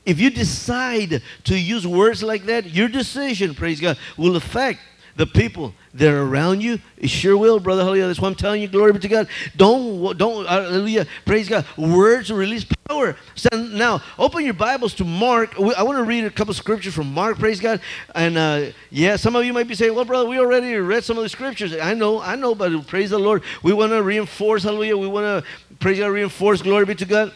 If 0.04 0.18
you 0.18 0.30
decide 0.30 1.22
to 1.44 1.58
use 1.58 1.86
words 1.86 2.22
like 2.22 2.44
that 2.46 2.66
your 2.66 2.88
decision 2.88 3.54
praise 3.54 3.80
god 3.80 3.98
will 4.16 4.36
affect 4.36 4.80
the 5.16 5.26
people 5.26 5.74
that 5.94 6.12
are 6.12 6.22
around 6.22 6.62
you 6.62 6.78
it 6.96 7.10
sure 7.10 7.36
will 7.36 7.60
brother 7.60 7.82
hallelujah 7.82 8.06
that's 8.06 8.20
why 8.20 8.28
i'm 8.28 8.34
telling 8.34 8.62
you 8.62 8.68
glory 8.68 8.92
be 8.92 8.98
to 8.98 9.08
god. 9.08 9.28
Don't 9.56 10.16
don't 10.16 10.46
hallelujah 10.46 11.06
praise 11.24 11.48
god. 11.48 11.66
Words 11.76 12.32
release 12.32 12.64
power. 12.88 13.16
So 13.34 13.48
now 13.52 14.02
open 14.18 14.44
your 14.44 14.54
bibles 14.54 14.94
to 14.94 15.04
mark. 15.04 15.58
I 15.58 15.82
want 15.82 15.98
to 15.98 16.04
read 16.04 16.24
a 16.24 16.30
couple 16.30 16.54
scriptures 16.54 16.94
from 16.94 17.12
mark 17.12 17.38
praise 17.38 17.60
god. 17.60 17.80
And 18.14 18.38
uh, 18.38 18.66
yeah 18.90 19.16
some 19.16 19.36
of 19.36 19.44
you 19.44 19.52
might 19.52 19.68
be 19.68 19.74
saying 19.74 19.94
well 19.94 20.04
brother 20.04 20.28
we 20.28 20.38
already 20.38 20.74
read 20.76 21.04
some 21.04 21.16
of 21.16 21.22
the 21.22 21.28
scriptures. 21.28 21.76
I 21.76 21.94
know 21.94 22.20
i 22.20 22.36
know 22.36 22.54
but 22.54 22.86
praise 22.86 23.10
the 23.10 23.18
lord. 23.18 23.42
We 23.62 23.72
want 23.72 23.92
to 23.92 24.02
reinforce 24.02 24.62
hallelujah. 24.62 24.96
We 24.96 25.08
want 25.08 25.44
to 25.44 25.76
praise 25.76 25.98
god 25.98 26.06
reinforce 26.06 26.62
glory 26.62 26.86
be 26.86 26.94
to 26.96 27.04
god 27.04 27.32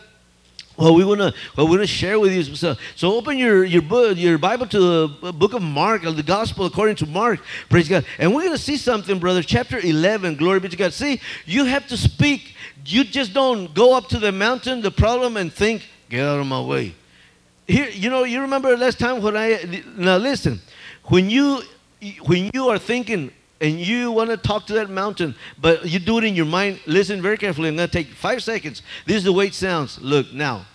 well, 0.76 0.94
we 0.94 1.04
want 1.04 1.20
to 1.20 1.34
well, 1.56 1.66
we 1.66 1.76
want 1.76 1.82
to 1.82 1.86
share 1.86 2.20
with 2.20 2.32
you. 2.32 2.42
So, 2.54 2.76
so 2.94 3.14
open 3.14 3.38
your 3.38 3.64
your 3.64 3.82
book, 3.82 4.18
your 4.18 4.38
Bible 4.38 4.66
to 4.66 4.78
the 4.78 5.32
book 5.32 5.54
of 5.54 5.62
Mark, 5.62 6.02
the 6.02 6.22
Gospel 6.22 6.66
according 6.66 6.96
to 6.96 7.06
Mark. 7.06 7.40
Praise 7.68 7.88
God. 7.88 8.04
And 8.18 8.34
we're 8.34 8.42
going 8.42 8.56
to 8.56 8.62
see 8.62 8.76
something, 8.76 9.18
brother. 9.18 9.42
Chapter 9.42 9.78
eleven. 9.78 10.36
Glory 10.36 10.60
be 10.60 10.68
to 10.68 10.76
God. 10.76 10.92
See, 10.92 11.20
you 11.46 11.64
have 11.64 11.86
to 11.88 11.96
speak. 11.96 12.54
You 12.84 13.04
just 13.04 13.32
don't 13.32 13.72
go 13.74 13.96
up 13.96 14.08
to 14.08 14.18
the 14.18 14.32
mountain, 14.32 14.82
the 14.82 14.90
problem, 14.90 15.36
and 15.36 15.52
think, 15.52 15.88
"Get 16.10 16.26
out 16.26 16.38
of 16.38 16.46
my 16.46 16.60
way." 16.60 16.94
Here, 17.66 17.88
you 17.88 18.10
know, 18.10 18.24
you 18.24 18.40
remember 18.42 18.76
last 18.76 18.98
time 18.98 19.22
when 19.22 19.36
I 19.36 19.82
now 19.96 20.18
listen, 20.18 20.60
when 21.04 21.30
you 21.30 21.62
when 22.26 22.50
you 22.52 22.68
are 22.68 22.78
thinking 22.78 23.32
and 23.60 23.80
you 23.80 24.12
want 24.12 24.30
to 24.30 24.36
talk 24.36 24.66
to 24.66 24.74
that 24.74 24.90
mountain, 24.90 25.34
but 25.58 25.86
you 25.86 25.98
do 25.98 26.18
it 26.18 26.24
in 26.24 26.34
your 26.34 26.46
mind, 26.46 26.80
listen 26.86 27.22
very 27.22 27.38
carefully. 27.38 27.68
I'm 27.68 27.76
going 27.76 27.88
to 27.88 27.92
take 27.92 28.08
five 28.08 28.42
seconds. 28.42 28.82
This 29.06 29.16
is 29.16 29.24
the 29.24 29.32
way 29.32 29.46
it 29.46 29.54
sounds. 29.54 30.00
Look 30.00 30.32
now. 30.32 30.66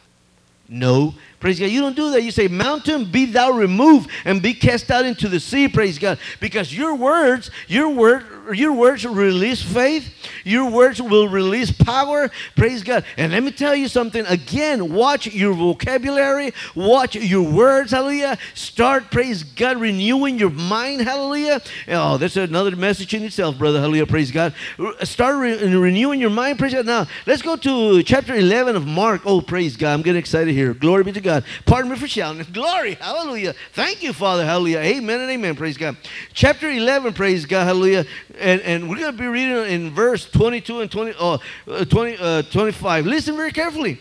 No. 0.67 1.13
Praise 1.41 1.59
God. 1.59 1.65
You 1.65 1.81
don't 1.81 1.95
do 1.95 2.11
that. 2.11 2.21
You 2.21 2.29
say, 2.29 2.47
Mountain, 2.47 3.05
be 3.05 3.25
thou 3.25 3.49
removed 3.49 4.11
and 4.25 4.43
be 4.43 4.53
cast 4.53 4.91
out 4.91 5.05
into 5.05 5.27
the 5.27 5.39
sea. 5.39 5.67
Praise 5.67 5.97
God. 5.97 6.19
Because 6.39 6.71
your 6.71 6.93
words, 6.93 7.49
your 7.67 7.89
word, 7.89 8.23
your 8.53 8.73
words 8.73 9.05
release 9.07 9.61
faith. 9.63 10.13
Your 10.43 10.69
words 10.69 11.01
will 11.01 11.27
release 11.27 11.71
power. 11.71 12.29
Praise 12.55 12.83
God. 12.83 13.05
And 13.17 13.31
let 13.31 13.41
me 13.41 13.51
tell 13.51 13.73
you 13.75 13.87
something. 13.87 14.23
Again, 14.27 14.93
watch 14.93 15.25
your 15.25 15.53
vocabulary. 15.53 16.53
Watch 16.75 17.15
your 17.15 17.51
words. 17.51 17.91
Hallelujah. 17.91 18.37
Start, 18.53 19.09
praise 19.09 19.43
God, 19.43 19.77
renewing 19.77 20.37
your 20.37 20.51
mind. 20.51 21.01
Hallelujah. 21.01 21.59
Oh, 21.87 22.17
that's 22.17 22.37
another 22.37 22.75
message 22.75 23.15
in 23.15 23.23
itself, 23.23 23.57
brother. 23.57 23.79
Hallelujah. 23.79 24.05
Praise 24.05 24.29
God. 24.29 24.53
Start 25.01 25.37
re- 25.37 25.75
renewing 25.75 26.21
your 26.21 26.29
mind. 26.29 26.59
Praise 26.59 26.73
God. 26.73 26.85
Now, 26.85 27.07
let's 27.25 27.41
go 27.41 27.55
to 27.55 28.03
chapter 28.03 28.35
11 28.35 28.75
of 28.75 28.85
Mark. 28.85 29.21
Oh, 29.25 29.41
praise 29.41 29.75
God. 29.75 29.93
I'm 29.93 30.03
getting 30.03 30.19
excited 30.19 30.53
here. 30.53 30.75
Glory 30.75 31.03
be 31.03 31.11
to 31.13 31.21
God. 31.21 31.30
Pardon 31.65 31.91
me 31.91 31.97
for 31.97 32.07
shouting. 32.07 32.45
Glory. 32.53 32.95
Hallelujah. 32.95 33.53
Thank 33.73 34.03
you, 34.03 34.11
Father. 34.13 34.45
Hallelujah. 34.45 34.79
Amen 34.79 35.21
and 35.21 35.31
amen. 35.31 35.55
Praise 35.55 35.77
God. 35.77 35.95
Chapter 36.33 36.69
11. 36.69 37.13
Praise 37.13 37.45
God. 37.45 37.65
Hallelujah. 37.65 38.05
And, 38.39 38.61
and 38.61 38.89
we're 38.89 38.97
going 38.97 39.11
to 39.11 39.17
be 39.17 39.27
reading 39.27 39.71
in 39.71 39.91
verse 39.91 40.29
22 40.29 40.81
and 40.81 40.91
20, 40.91 41.13
uh, 41.17 41.37
uh, 41.67 41.85
20 41.85 42.17
uh, 42.19 42.41
25. 42.43 43.05
Listen 43.05 43.35
very 43.35 43.51
carefully. 43.51 43.99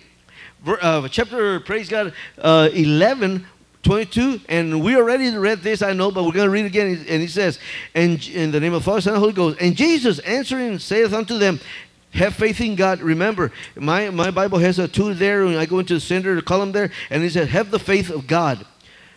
Uh, 0.67 1.09
chapter, 1.09 1.61
praise 1.61 1.89
God, 1.89 2.13
uh, 2.39 2.69
11, 2.75 3.47
22. 3.83 4.41
And 4.49 4.83
we 4.83 4.97
already 4.97 5.35
read 5.35 5.61
this, 5.61 5.81
I 5.81 5.95
know, 5.95 6.11
but 6.11 6.25
we're 6.25 6.33
going 6.33 6.47
to 6.47 6.51
read 6.51 6.67
again. 6.67 7.05
And 7.09 7.23
he 7.23 7.29
says, 7.29 7.59
and 7.95 8.25
in 8.29 8.51
the 8.51 8.61
name 8.61 8.75
of 8.75 8.83
the 8.83 8.85
Father, 8.85 9.01
Son, 9.01 9.15
and 9.15 9.21
Holy 9.21 9.33
Ghost. 9.33 9.59
And 9.61 9.75
Jesus 9.75 10.19
answering 10.21 10.79
saith 10.79 11.15
unto 11.15 11.39
them, 11.39 11.61
have 12.13 12.35
faith 12.35 12.61
in 12.61 12.75
God. 12.75 13.01
Remember, 13.01 13.53
my, 13.77 14.11
my 14.11 14.31
Bible 14.31 14.59
has 14.59 14.79
a 14.79 14.89
two 14.89 15.15
there, 15.15 15.45
and 15.45 15.57
I 15.57 15.67
go 15.67 15.79
into 15.79 15.95
the 15.95 16.01
center, 16.01 16.41
column 16.43 16.73
there, 16.73 16.91
and 17.09 17.23
it 17.23 17.33
says, 17.33 17.49
Have 17.51 17.71
the 17.71 17.79
faith 17.79 18.11
of 18.11 18.27
God. 18.27 18.67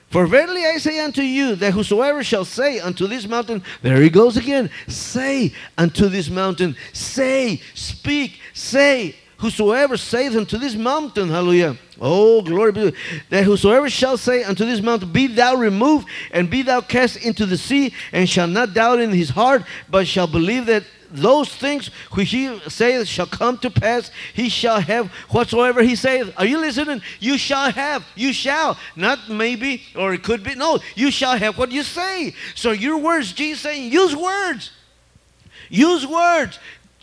For 0.09 0.27
verily 0.27 0.63
I 0.63 0.77
say 0.77 0.99
unto 0.99 1.23
you, 1.23 1.55
that 1.55 1.73
whosoever 1.73 2.23
shall 2.23 2.45
say 2.45 2.79
unto 2.79 3.07
this 3.07 3.27
mountain, 3.27 3.63
there 3.81 3.99
he 3.99 4.11
goes 4.11 4.37
again, 4.37 4.69
say 4.87 5.55
unto 5.75 6.07
this 6.07 6.29
mountain, 6.29 6.75
say, 6.93 7.59
speak, 7.73 8.39
say, 8.53 9.15
whosoever 9.37 9.97
saith 9.97 10.35
unto 10.35 10.59
this 10.59 10.75
mountain, 10.75 11.29
hallelujah. 11.29 11.77
Oh, 11.99 12.43
glory 12.43 12.71
be 12.71 12.93
that 13.29 13.43
whosoever 13.43 13.89
shall 13.89 14.17
say 14.17 14.43
unto 14.43 14.65
this 14.65 14.81
mountain, 14.81 15.11
Be 15.11 15.25
thou 15.25 15.55
removed, 15.55 16.07
and 16.31 16.47
be 16.47 16.61
thou 16.61 16.81
cast 16.81 17.17
into 17.17 17.47
the 17.47 17.57
sea, 17.57 17.91
and 18.11 18.29
shall 18.29 18.47
not 18.47 18.75
doubt 18.75 18.99
in 18.99 19.11
his 19.11 19.31
heart, 19.31 19.63
but 19.89 20.05
shall 20.05 20.27
believe 20.27 20.67
that 20.67 20.83
those 21.13 21.53
things 21.53 21.87
which 22.11 22.31
he 22.31 22.59
saith 22.67 23.07
shall 23.07 23.27
come 23.27 23.57
to 23.59 23.69
pass, 23.69 24.11
he 24.33 24.49
shall 24.49 24.81
have 24.81 25.07
whatsoever 25.29 25.81
he 25.81 25.95
saith. 25.95 26.33
Are 26.37 26.45
you 26.45 26.57
listening? 26.57 27.01
You 27.19 27.37
shall 27.37 27.71
have. 27.71 28.05
You 28.15 28.33
shall. 28.33 28.77
Not 28.95 29.29
maybe 29.29 29.83
or 29.95 30.13
it 30.13 30.23
could 30.23 30.43
be. 30.43 30.55
No, 30.55 30.79
you 30.95 31.11
shall 31.11 31.37
have 31.37 31.57
what 31.57 31.71
you 31.71 31.83
say. 31.83 32.33
So 32.55 32.71
your 32.71 32.97
words, 32.97 33.31
Jesus 33.31 33.61
saying, 33.61 33.91
use 33.91 34.15
words. 34.15 34.71
Use 35.69 36.05
words. 36.05 36.59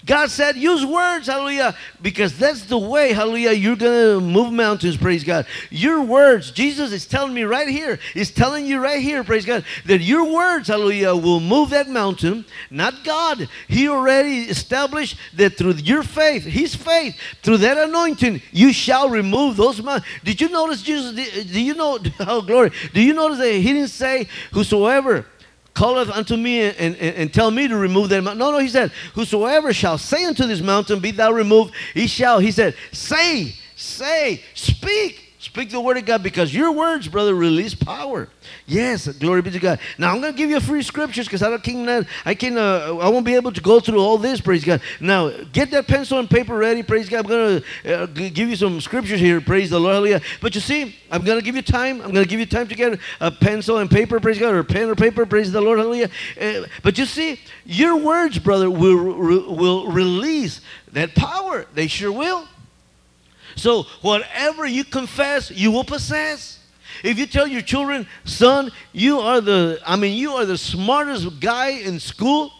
God 0.06 0.30
said, 0.30 0.56
use 0.56 0.84
words, 0.84 1.26
hallelujah, 1.26 1.76
because 2.00 2.36
that's 2.38 2.64
the 2.64 2.78
way, 2.78 3.12
hallelujah, 3.12 3.52
you're 3.52 3.76
going 3.76 4.20
to 4.20 4.20
move 4.20 4.52
mountains, 4.52 4.96
praise 4.96 5.24
God. 5.24 5.46
Your 5.70 6.02
words, 6.02 6.50
Jesus 6.50 6.92
is 6.92 7.06
telling 7.06 7.34
me 7.34 7.42
right 7.42 7.68
here, 7.68 7.98
is 8.14 8.30
telling 8.30 8.66
you 8.66 8.80
right 8.80 9.02
here, 9.02 9.22
praise 9.24 9.44
God, 9.44 9.64
that 9.86 10.00
your 10.00 10.32
words, 10.32 10.68
hallelujah, 10.68 11.14
will 11.14 11.40
move 11.40 11.70
that 11.70 11.88
mountain, 11.88 12.44
not 12.70 13.04
God. 13.04 13.48
He 13.68 13.88
already 13.88 14.42
established 14.42 15.16
that 15.34 15.56
through 15.56 15.74
your 15.74 16.02
faith, 16.02 16.44
His 16.44 16.74
faith, 16.74 17.16
through 17.42 17.58
that 17.58 17.76
anointing, 17.76 18.40
you 18.52 18.72
shall 18.72 19.10
remove 19.10 19.56
those 19.56 19.82
mountains. 19.82 20.10
Did 20.24 20.40
you 20.40 20.48
notice, 20.48 20.82
Jesus, 20.82 21.12
do 21.46 21.60
you 21.60 21.74
know, 21.74 21.98
oh, 22.20 22.42
glory, 22.42 22.72
do 22.94 23.02
you 23.02 23.12
notice 23.12 23.38
that 23.38 23.52
He 23.52 23.72
didn't 23.72 23.88
say, 23.88 24.28
whosoever 24.52 25.26
calleth 25.74 26.10
unto 26.10 26.36
me 26.36 26.62
and, 26.62 26.76
and, 26.78 26.96
and 26.96 27.34
tell 27.34 27.50
me 27.50 27.68
to 27.68 27.76
remove 27.76 28.08
that 28.10 28.22
mountain. 28.22 28.38
No, 28.38 28.50
no, 28.50 28.58
he 28.58 28.68
said, 28.68 28.90
Whosoever 29.14 29.72
shall 29.72 29.98
say 29.98 30.24
unto 30.24 30.46
this 30.46 30.60
mountain, 30.60 31.00
Be 31.00 31.10
thou 31.10 31.32
removed, 31.32 31.74
he 31.94 32.06
shall. 32.06 32.38
He 32.38 32.50
said, 32.50 32.74
Say, 32.92 33.54
say, 33.76 34.42
speak. 34.54 35.29
Speak 35.40 35.70
the 35.70 35.80
word 35.80 35.96
of 35.96 36.04
God 36.04 36.22
because 36.22 36.54
your 36.54 36.70
words, 36.70 37.08
brother, 37.08 37.34
release 37.34 37.74
power. 37.74 38.28
Yes, 38.66 39.08
glory 39.08 39.40
be 39.40 39.50
to 39.50 39.58
God. 39.58 39.80
Now 39.96 40.12
I'm 40.12 40.20
going 40.20 40.34
to 40.34 40.36
give 40.36 40.50
you 40.50 40.58
a 40.58 40.60
free 40.60 40.82
scriptures 40.82 41.26
because 41.26 41.42
I 41.42 41.48
don't 41.48 41.62
can 41.62 42.06
I 42.26 42.34
can 42.34 42.58
uh, 42.58 42.98
I 43.00 43.08
won't 43.08 43.24
be 43.24 43.34
able 43.36 43.50
to 43.52 43.60
go 43.62 43.80
through 43.80 44.00
all 44.00 44.18
this. 44.18 44.38
Praise 44.38 44.66
God. 44.66 44.82
Now 45.00 45.30
get 45.50 45.70
that 45.70 45.88
pencil 45.88 46.18
and 46.18 46.28
paper 46.28 46.54
ready. 46.54 46.82
Praise 46.82 47.08
God. 47.08 47.24
I'm 47.24 47.30
going 47.30 47.62
to 47.62 48.02
uh, 48.02 48.06
give 48.06 48.50
you 48.50 48.56
some 48.56 48.82
scriptures 48.82 49.18
here. 49.18 49.40
Praise 49.40 49.70
the 49.70 49.80
Lord. 49.80 49.94
Hallelujah. 49.94 50.20
But 50.42 50.54
you 50.54 50.60
see, 50.60 50.94
I'm 51.10 51.24
going 51.24 51.38
to 51.38 51.44
give 51.44 51.56
you 51.56 51.62
time. 51.62 52.02
I'm 52.02 52.12
going 52.12 52.24
to 52.24 52.28
give 52.28 52.38
you 52.38 52.44
time 52.44 52.68
to 52.68 52.74
get 52.74 53.00
a 53.20 53.30
pencil 53.30 53.78
and 53.78 53.90
paper. 53.90 54.20
Praise 54.20 54.38
God, 54.38 54.52
or 54.52 54.62
pen 54.62 54.90
or 54.90 54.94
paper. 54.94 55.24
Praise 55.24 55.50
the 55.50 55.62
Lord. 55.62 55.78
Hallelujah. 55.78 56.10
Uh, 56.38 56.66
but 56.82 56.98
you 56.98 57.06
see, 57.06 57.40
your 57.64 57.96
words, 57.96 58.38
brother, 58.38 58.70
will 58.70 59.14
will 59.56 59.86
release 59.86 60.60
that 60.92 61.14
power. 61.14 61.64
They 61.72 61.86
sure 61.86 62.12
will. 62.12 62.46
So 63.60 63.82
whatever 64.00 64.66
you 64.66 64.84
confess, 64.84 65.50
you 65.50 65.70
will 65.70 65.84
possess. 65.84 66.58
If 67.04 67.18
you 67.18 67.26
tell 67.26 67.46
your 67.46 67.60
children, 67.60 68.06
son, 68.24 68.70
you 68.92 69.20
are 69.20 69.40
the, 69.40 69.78
I 69.86 69.96
mean, 69.96 70.16
you 70.16 70.32
are 70.32 70.46
the 70.46 70.56
smartest 70.56 71.40
guy 71.40 71.68
in 71.68 72.00
school, 72.00 72.52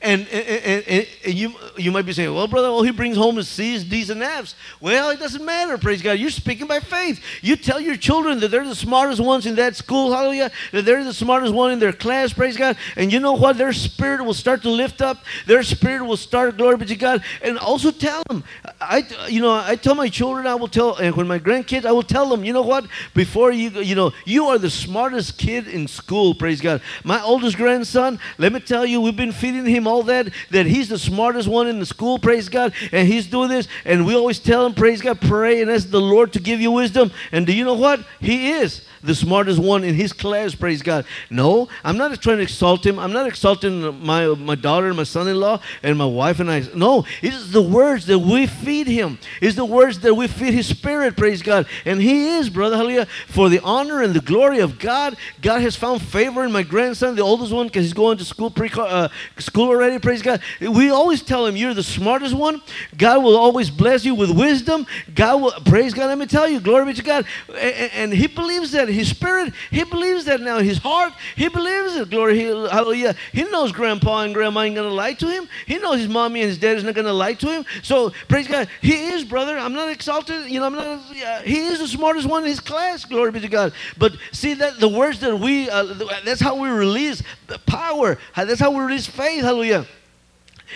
and, 0.00 0.28
and, 0.28 0.46
and, 0.48 0.84
and- 0.86 1.34
you, 1.34 1.54
you 1.76 1.90
might 1.90 2.06
be 2.06 2.12
saying, 2.12 2.32
well, 2.34 2.46
brother, 2.46 2.68
all 2.68 2.82
he 2.82 2.90
brings 2.90 3.16
home 3.16 3.38
is 3.38 3.48
C's, 3.48 3.84
D's, 3.84 4.10
and 4.10 4.22
F's. 4.22 4.54
Well, 4.80 5.10
it 5.10 5.18
doesn't 5.18 5.44
matter, 5.44 5.78
praise 5.78 6.02
God. 6.02 6.12
You're 6.12 6.30
speaking 6.30 6.66
by 6.66 6.80
faith. 6.80 7.22
You 7.42 7.56
tell 7.56 7.80
your 7.80 7.96
children 7.96 8.40
that 8.40 8.50
they're 8.50 8.66
the 8.66 8.74
smartest 8.74 9.20
ones 9.20 9.46
in 9.46 9.54
that 9.56 9.76
school, 9.76 10.12
hallelujah, 10.12 10.50
that 10.72 10.84
they're 10.84 11.04
the 11.04 11.14
smartest 11.14 11.54
one 11.54 11.72
in 11.72 11.78
their 11.78 11.92
class, 11.92 12.32
praise 12.32 12.56
God. 12.56 12.76
And 12.96 13.12
you 13.12 13.20
know 13.20 13.32
what? 13.32 13.58
Their 13.58 13.72
spirit 13.72 14.24
will 14.24 14.34
start 14.34 14.62
to 14.62 14.70
lift 14.70 15.00
up. 15.02 15.24
Their 15.46 15.62
spirit 15.62 16.04
will 16.04 16.16
start, 16.16 16.56
glory 16.56 16.76
be 16.76 16.86
to 16.86 16.96
God. 16.96 17.24
And 17.42 17.58
also 17.58 17.90
tell 17.90 18.22
them, 18.28 18.44
I, 18.80 19.06
you 19.28 19.40
know, 19.40 19.52
I 19.52 19.76
tell 19.76 19.94
my 19.94 20.08
children, 20.08 20.46
I 20.46 20.54
will 20.54 20.68
tell, 20.68 20.96
and 20.96 21.14
when 21.16 21.26
my 21.26 21.38
grandkids, 21.38 21.84
I 21.84 21.92
will 21.92 22.02
tell 22.02 22.28
them, 22.28 22.44
you 22.44 22.52
know 22.52 22.62
what? 22.62 22.86
Before 23.14 23.52
you, 23.52 23.70
you 23.70 23.94
know, 23.94 24.12
you 24.24 24.46
are 24.46 24.58
the 24.58 24.70
smartest 24.70 25.38
kid 25.38 25.68
in 25.68 25.88
school, 25.88 26.34
praise 26.34 26.60
God. 26.60 26.82
My 27.02 27.20
oldest 27.22 27.56
grandson, 27.56 28.18
let 28.38 28.52
me 28.52 28.60
tell 28.60 28.84
you, 28.84 29.00
we've 29.00 29.16
been 29.16 29.32
feeding 29.32 29.63
him 29.66 29.86
all 29.86 30.02
that, 30.04 30.28
that 30.50 30.66
he's 30.66 30.88
the 30.88 30.98
smartest 30.98 31.48
one 31.48 31.66
in 31.66 31.78
the 31.78 31.86
school, 31.86 32.18
praise 32.18 32.48
God, 32.48 32.72
and 32.92 33.08
he's 33.08 33.26
doing 33.26 33.48
this, 33.48 33.68
and 33.84 34.06
we 34.06 34.14
always 34.14 34.38
tell 34.38 34.66
him, 34.66 34.74
praise 34.74 35.00
God, 35.00 35.20
pray 35.20 35.62
and 35.62 35.70
ask 35.70 35.90
the 35.90 36.00
Lord 36.00 36.32
to 36.34 36.40
give 36.40 36.60
you 36.60 36.70
wisdom. 36.70 37.10
And 37.32 37.46
do 37.46 37.52
you 37.52 37.64
know 37.64 37.74
what? 37.74 38.04
He 38.20 38.52
is 38.52 38.82
the 39.04 39.14
smartest 39.14 39.58
one 39.58 39.84
in 39.84 39.94
his 39.94 40.12
class, 40.12 40.54
praise 40.54 40.80
God. 40.80 41.04
No, 41.28 41.68
I'm 41.84 41.98
not 41.98 42.20
trying 42.22 42.38
to 42.38 42.42
exalt 42.42 42.84
him. 42.84 42.98
I'm 42.98 43.12
not 43.12 43.26
exalting 43.26 44.02
my, 44.02 44.26
my 44.28 44.54
daughter, 44.54 44.86
and 44.86 44.96
my 44.96 45.04
son-in-law, 45.04 45.60
and 45.82 45.98
my 45.98 46.06
wife 46.06 46.40
and 46.40 46.50
I. 46.50 46.64
No, 46.74 47.04
it's 47.20 47.50
the 47.50 47.60
words 47.60 48.06
that 48.06 48.18
we 48.18 48.46
feed 48.46 48.86
him. 48.86 49.18
It's 49.42 49.56
the 49.56 49.64
words 49.64 50.00
that 50.00 50.14
we 50.14 50.26
feed 50.26 50.54
his 50.54 50.66
spirit, 50.66 51.16
praise 51.16 51.42
God. 51.42 51.66
And 51.84 52.00
he 52.00 52.36
is, 52.36 52.48
brother, 52.48 52.76
hallelujah, 52.76 53.06
for 53.26 53.50
the 53.50 53.60
honor 53.60 54.02
and 54.02 54.14
the 54.14 54.20
glory 54.20 54.60
of 54.60 54.78
God. 54.78 55.16
God 55.42 55.60
has 55.60 55.76
found 55.76 56.00
favor 56.00 56.44
in 56.44 56.52
my 56.52 56.62
grandson, 56.62 57.14
the 57.14 57.22
oldest 57.22 57.52
one, 57.52 57.66
because 57.66 57.84
he's 57.84 57.92
going 57.92 58.16
to 58.18 58.24
school, 58.24 58.50
pre 58.50 58.70
uh, 58.74 59.08
school 59.38 59.68
already, 59.68 59.98
praise 59.98 60.22
God. 60.22 60.40
We 60.60 60.90
always 60.90 61.22
tell 61.22 61.44
him, 61.44 61.56
you're 61.56 61.74
the 61.74 61.82
smartest 61.82 62.34
one. 62.34 62.62
God 62.96 63.22
will 63.22 63.36
always 63.36 63.68
bless 63.68 64.04
you 64.04 64.14
with 64.14 64.30
wisdom. 64.30 64.86
God 65.14 65.42
will, 65.42 65.52
praise 65.66 65.92
God, 65.92 66.06
let 66.06 66.16
me 66.16 66.26
tell 66.26 66.48
you, 66.48 66.58
glory 66.58 66.86
be 66.86 66.94
to 66.94 67.02
God. 67.02 67.26
And, 67.48 67.92
and 67.92 68.12
he 68.12 68.28
believes 68.28 68.72
that. 68.72 68.93
His 68.94 69.08
spirit, 69.08 69.52
he 69.70 69.84
believes 69.84 70.24
that 70.26 70.40
now. 70.40 70.58
His 70.58 70.78
heart, 70.78 71.12
he 71.36 71.48
believes 71.48 71.96
it. 71.96 72.10
Glory, 72.10 72.38
hallelujah. 72.38 73.14
He 73.32 73.44
knows 73.44 73.72
grandpa 73.72 74.20
and 74.20 74.34
grandma 74.34 74.62
ain't 74.62 74.74
going 74.74 74.88
to 74.88 74.94
lie 74.94 75.14
to 75.14 75.26
him. 75.26 75.48
He 75.66 75.78
knows 75.78 75.98
his 75.98 76.08
mommy 76.08 76.40
and 76.40 76.48
his 76.48 76.58
dad 76.58 76.76
is 76.76 76.84
not 76.84 76.94
going 76.94 77.06
to 77.06 77.12
lie 77.12 77.34
to 77.34 77.46
him. 77.46 77.64
So, 77.82 78.12
praise 78.28 78.48
God. 78.48 78.68
He 78.80 79.08
is, 79.08 79.24
brother. 79.24 79.58
I'm 79.58 79.74
not 79.74 79.90
exalted. 79.90 80.50
You 80.50 80.60
know, 80.60 80.66
I'm 80.66 80.74
not, 80.74 80.86
uh, 80.86 81.40
he 81.42 81.66
is 81.66 81.80
the 81.80 81.88
smartest 81.88 82.28
one 82.28 82.42
in 82.42 82.48
his 82.48 82.60
class. 82.60 83.04
Glory 83.04 83.30
be 83.32 83.40
to 83.40 83.48
God. 83.48 83.72
But 83.98 84.16
see 84.32 84.54
that 84.54 84.80
the 84.80 84.88
words 84.88 85.20
that 85.20 85.36
we, 85.36 85.68
uh, 85.68 85.84
that's 86.24 86.40
how 86.40 86.56
we 86.56 86.68
release 86.68 87.22
the 87.46 87.58
power. 87.60 88.18
That's 88.36 88.60
how 88.60 88.70
we 88.70 88.80
release 88.82 89.06
faith. 89.06 89.42
Hallelujah. 89.42 89.86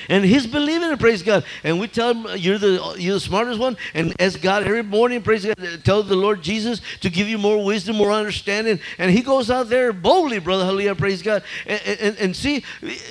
And 0.09 0.25
he's 0.25 0.47
believing 0.47 0.91
it, 0.91 0.99
praise 0.99 1.23
God. 1.23 1.45
And 1.65 1.79
we 1.81 1.89
tell 1.89 2.15
him, 2.15 2.27
you're 2.37 2.59
the, 2.59 2.95
you're 2.99 3.15
the 3.15 3.21
smartest 3.21 3.59
one. 3.59 3.77
And 3.95 4.15
ask 4.21 4.41
God 4.41 4.65
every 4.65 4.83
morning, 4.83 5.23
praise 5.23 5.45
God, 5.45 5.59
tell 5.85 6.03
the 6.03 6.17
Lord 6.17 6.43
Jesus 6.43 6.81
to 7.01 7.11
give 7.11 7.29
you 7.29 7.39
more 7.39 7.65
wisdom, 7.65 7.97
more 7.97 8.13
understanding. 8.13 8.81
And 8.99 9.11
he 9.11 9.23
goes 9.23 9.51
out 9.51 9.69
there 9.69 9.93
boldly, 9.93 10.39
brother, 10.39 10.65
hallelujah, 10.65 10.95
praise 10.95 11.23
God. 11.23 11.43
And, 11.67 11.81
and, 12.01 12.17
and 12.19 12.37
see, 12.37 12.65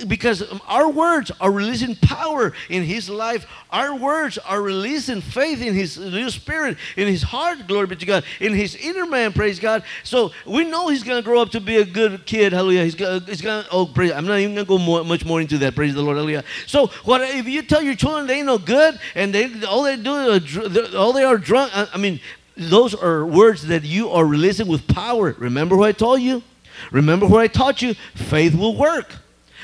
because 0.06 0.42
our 0.66 0.88
words 0.88 1.30
are 1.40 1.50
releasing 1.50 1.96
power 1.96 2.52
in 2.68 2.82
his 2.82 3.10
life. 3.10 3.46
Our 3.70 3.94
words 3.94 4.38
are 4.38 4.62
releasing 4.62 5.20
faith 5.20 5.60
in 5.60 5.74
his 5.74 5.98
new 5.98 6.30
spirit, 6.30 6.78
in 6.96 7.06
his 7.06 7.22
heart, 7.22 7.66
glory 7.66 7.86
be 7.86 7.96
to 7.96 8.06
God, 8.06 8.24
in 8.40 8.54
his 8.54 8.74
inner 8.76 9.06
man, 9.06 9.32
praise 9.32 9.58
God. 9.60 9.82
So 10.04 10.32
we 10.46 10.64
know 10.64 10.88
he's 10.88 11.02
going 11.02 11.22
to 11.22 11.24
grow 11.24 11.42
up 11.42 11.50
to 11.50 11.60
be 11.60 11.76
a 11.76 11.84
good 11.84 12.24
kid, 12.24 12.52
hallelujah. 12.52 12.84
He's 12.84 12.94
going 12.94 13.24
to, 13.24 13.66
oh, 13.70 13.86
praise, 13.86 14.12
I'm 14.12 14.26
not 14.26 14.38
even 14.38 14.54
going 14.54 14.66
to 14.66 14.68
go 14.68 14.78
more, 14.78 15.04
much 15.04 15.24
more 15.24 15.40
into 15.40 15.58
that, 15.58 15.74
praise 15.74 15.94
the 15.94 16.02
Lord, 16.02 16.16
hallelujah. 16.16 16.44
So 16.66 16.77
what 16.86 17.20
if 17.22 17.46
you 17.46 17.62
tell 17.62 17.82
your 17.82 17.94
children 17.94 18.26
they 18.26 18.38
ain't 18.38 18.46
no 18.46 18.58
good 18.58 18.98
and 19.14 19.34
they 19.34 19.64
all 19.64 19.82
they 19.82 19.96
do 19.96 20.14
is 20.14 20.94
all 20.94 21.12
they 21.12 21.24
are 21.24 21.36
drunk? 21.36 21.76
I 21.76 21.88
I 21.92 21.98
mean, 21.98 22.20
those 22.56 22.94
are 22.94 23.24
words 23.26 23.66
that 23.66 23.84
you 23.84 24.10
are 24.10 24.24
releasing 24.24 24.66
with 24.66 24.86
power. 24.88 25.34
Remember 25.38 25.76
what 25.76 25.88
I 25.88 25.92
told 25.92 26.20
you? 26.20 26.42
Remember 26.90 27.26
what 27.26 27.40
I 27.40 27.46
taught 27.46 27.82
you? 27.82 27.94
Faith 28.14 28.54
will 28.54 28.76
work. 28.76 29.12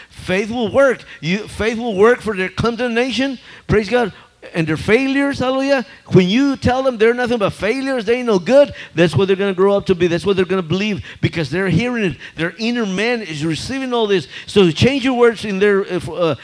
Faith 0.08 0.50
will 0.50 0.72
work. 0.72 1.04
You, 1.20 1.46
faith 1.48 1.78
will 1.78 1.96
work 1.96 2.20
for 2.20 2.36
their 2.36 2.48
condemnation. 2.48 3.38
Praise 3.66 3.88
God. 3.88 4.12
And 4.54 4.66
their 4.66 4.76
failures, 4.76 5.38
hallelujah. 5.38 5.86
When 6.12 6.28
you 6.28 6.56
tell 6.56 6.82
them 6.82 6.98
they're 6.98 7.14
nothing 7.14 7.38
but 7.38 7.50
failures, 7.50 8.04
they 8.04 8.16
ain't 8.18 8.26
no 8.26 8.38
good, 8.38 8.74
that's 8.94 9.16
what 9.16 9.26
they're 9.26 9.36
going 9.36 9.52
to 9.52 9.56
grow 9.56 9.74
up 9.74 9.86
to 9.86 9.94
be. 9.94 10.06
That's 10.06 10.26
what 10.26 10.36
they're 10.36 10.44
going 10.44 10.62
to 10.62 10.68
believe 10.68 11.04
because 11.20 11.50
they're 11.50 11.68
hearing 11.68 12.04
it. 12.04 12.18
Their 12.36 12.54
inner 12.58 12.84
man 12.84 13.22
is 13.22 13.44
receiving 13.44 13.92
all 13.94 14.06
this. 14.06 14.28
So 14.46 14.70
change 14.70 15.02
your 15.02 15.14
words 15.14 15.44
in 15.46 15.58
their, 15.58 15.84
uh, 15.84 16.12
uh, 16.12 16.34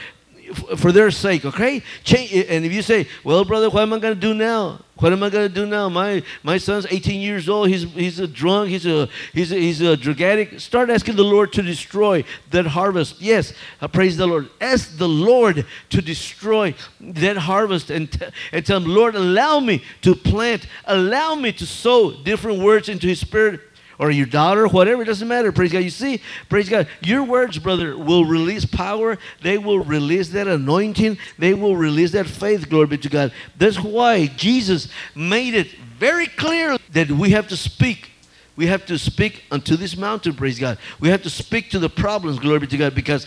for 0.77 0.93
their 0.93 1.11
sake, 1.11 1.45
okay? 1.45 1.83
Change, 2.05 2.33
and 2.49 2.65
if 2.65 2.73
you 2.73 2.83
say, 2.83 3.07
well, 3.25 3.45
brother, 3.45 3.71
what 3.71 3.83
am 3.83 3.93
I 3.93 3.99
going 3.99 4.15
to 4.15 4.21
do 4.21 4.35
now? 4.35 4.81
What 5.01 5.13
am 5.15 5.23
I 5.23 5.31
going 5.31 5.49
to 5.49 5.55
do 5.55 5.65
now? 5.65 5.89
My 5.89 6.23
my 6.43 6.59
son's 6.59 6.87
18 6.91 7.23
years 7.23 7.49
old. 7.49 7.69
He's 7.69 7.85
he's 7.95 8.19
a 8.19 8.27
drunk. 8.27 8.69
He's 8.69 8.85
a 8.87 9.09
he's 9.33 9.51
a, 9.51 9.57
he's 9.57 9.81
a 9.81 9.97
drug 9.97 10.21
addict. 10.21 10.61
Start 10.61 10.91
asking 10.91 11.17
the 11.17 11.25
Lord 11.25 11.55
to 11.55 11.63
destroy 11.63 12.23
that 12.51 12.67
harvest. 12.67 13.19
Yes, 13.19 13.55
I 13.81 13.87
praise 13.87 14.19
the 14.19 14.27
Lord. 14.27 14.51
Ask 14.61 14.99
the 14.99 15.09
Lord 15.09 15.65
to 15.89 16.03
destroy 16.03 16.75
that 17.01 17.39
harvest 17.39 17.89
and 17.91 18.13
t- 18.13 18.27
and 18.53 18.67
tell 18.67 18.77
him, 18.77 18.85
Lord, 18.85 19.15
allow 19.15 19.59
me 19.59 19.83
to 20.03 20.15
plant. 20.15 20.67
Allow 20.85 21.35
me 21.35 21.53
to 21.53 21.65
sow 21.65 22.13
different 22.23 22.61
words 22.61 22.91
into 22.91 23.07
His 23.07 23.21
spirit 23.21 23.61
or 24.01 24.11
your 24.11 24.25
daughter, 24.25 24.67
whatever, 24.67 25.03
it 25.03 25.05
doesn't 25.05 25.29
matter. 25.29 25.53
Praise 25.53 25.73
God. 25.73 25.81
You 25.81 25.91
see, 25.91 26.23
praise 26.49 26.71
God. 26.71 26.89
Your 27.03 27.23
words, 27.23 27.59
brother, 27.59 27.99
will 27.99 28.25
release 28.25 28.65
power. 28.65 29.19
They 29.43 29.59
will 29.59 29.81
release 29.81 30.31
that 30.31 30.49
anointing. 30.49 31.19
They 31.39 31.53
will 31.53 31.77
release 31.77 32.13
that 32.13 32.27
faith. 32.27 32.71
Glory 32.71 32.87
be 32.87 32.99
to 32.99 33.11
God. 33.11 33.33
That's 33.59 33.79
why 33.79 34.27
Jesus 34.27 34.89
made 35.15 35.53
it 35.53 35.73
very 35.99 36.27
clear 36.27 36.79
that 36.93 37.11
we 37.11 37.31
have 37.33 37.47
to 37.49 37.59
speak. 37.59 38.11
We 38.57 38.69
have 38.69 38.87
to 38.87 38.99
speak 38.99 39.45
unto 39.51 39.77
this 39.77 39.97
mountain, 39.97 40.35
praise 40.35 40.59
God. 40.59 40.79
We 40.99 41.11
have 41.11 41.23
to 41.23 41.31
speak 41.31 41.71
to 41.71 41.79
the 41.79 41.91
problems, 41.91 42.39
glory 42.39 42.61
be 42.61 42.67
to 42.69 42.77
God, 42.79 42.95
because 42.95 43.27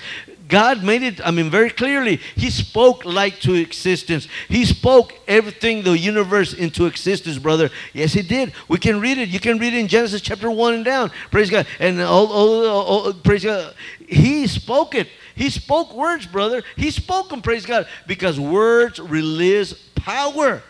God 0.53 0.83
made 0.83 1.01
it, 1.01 1.19
I 1.25 1.31
mean, 1.31 1.49
very 1.49 1.71
clearly. 1.71 2.17
He 2.35 2.51
spoke 2.51 3.05
light 3.05 3.41
to 3.41 3.55
existence. 3.55 4.27
He 4.47 4.65
spoke 4.65 5.15
everything, 5.27 5.81
the 5.81 5.97
universe, 5.97 6.53
into 6.53 6.85
existence, 6.85 7.39
brother. 7.39 7.71
Yes, 7.91 8.13
He 8.13 8.21
did. 8.21 8.53
We 8.67 8.77
can 8.77 9.01
read 9.01 9.17
it. 9.17 9.29
You 9.29 9.39
can 9.39 9.57
read 9.57 9.73
it 9.73 9.79
in 9.79 9.87
Genesis 9.87 10.21
chapter 10.21 10.51
1 10.51 10.75
and 10.75 10.85
down. 10.85 11.09
Praise 11.31 11.49
God. 11.49 11.65
And 11.79 11.99
all, 11.99 12.31
all, 12.31 12.67
all, 12.67 12.83
all- 12.85 13.13
praise 13.13 13.43
God. 13.43 13.73
He 14.07 14.45
spoke 14.45 14.93
it. 14.93 15.07
He 15.33 15.49
spoke 15.49 15.91
words, 15.91 16.27
brother. 16.27 16.61
He 16.75 16.91
spoke 16.91 17.29
them, 17.29 17.41
praise 17.41 17.65
God, 17.65 17.87
because 18.05 18.39
words 18.39 18.99
release 18.99 19.73
power. 19.95 20.61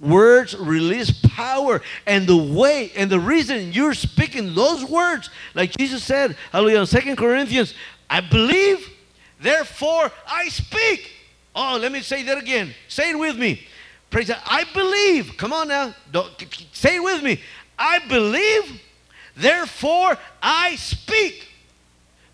Words 0.00 0.56
release 0.56 1.10
power. 1.10 1.82
And 2.06 2.26
the 2.26 2.34
way 2.34 2.92
and 2.96 3.10
the 3.10 3.20
reason 3.20 3.74
you're 3.74 3.92
speaking 3.92 4.54
those 4.54 4.86
words, 4.86 5.28
like 5.54 5.76
Jesus 5.76 6.02
said, 6.02 6.34
hallelujah, 6.50 6.80
in 6.80 6.86
2 6.86 7.16
Corinthians, 7.16 7.74
I 8.10 8.20
believe, 8.20 8.90
therefore 9.40 10.10
I 10.26 10.48
speak. 10.48 11.12
Oh, 11.54 11.78
let 11.80 11.92
me 11.92 12.00
say 12.02 12.24
that 12.24 12.36
again. 12.36 12.74
Say 12.88 13.10
it 13.10 13.18
with 13.18 13.38
me. 13.38 13.66
Praise 14.10 14.28
God. 14.28 14.42
I 14.44 14.64
believe. 14.74 15.36
Come 15.36 15.52
on 15.52 15.68
now. 15.68 15.94
Don't, 16.10 16.30
say 16.72 16.96
it 16.96 17.02
with 17.02 17.22
me. 17.22 17.40
I 17.78 18.00
believe, 18.08 18.82
therefore 19.36 20.18
I 20.42 20.74
speak 20.74 21.48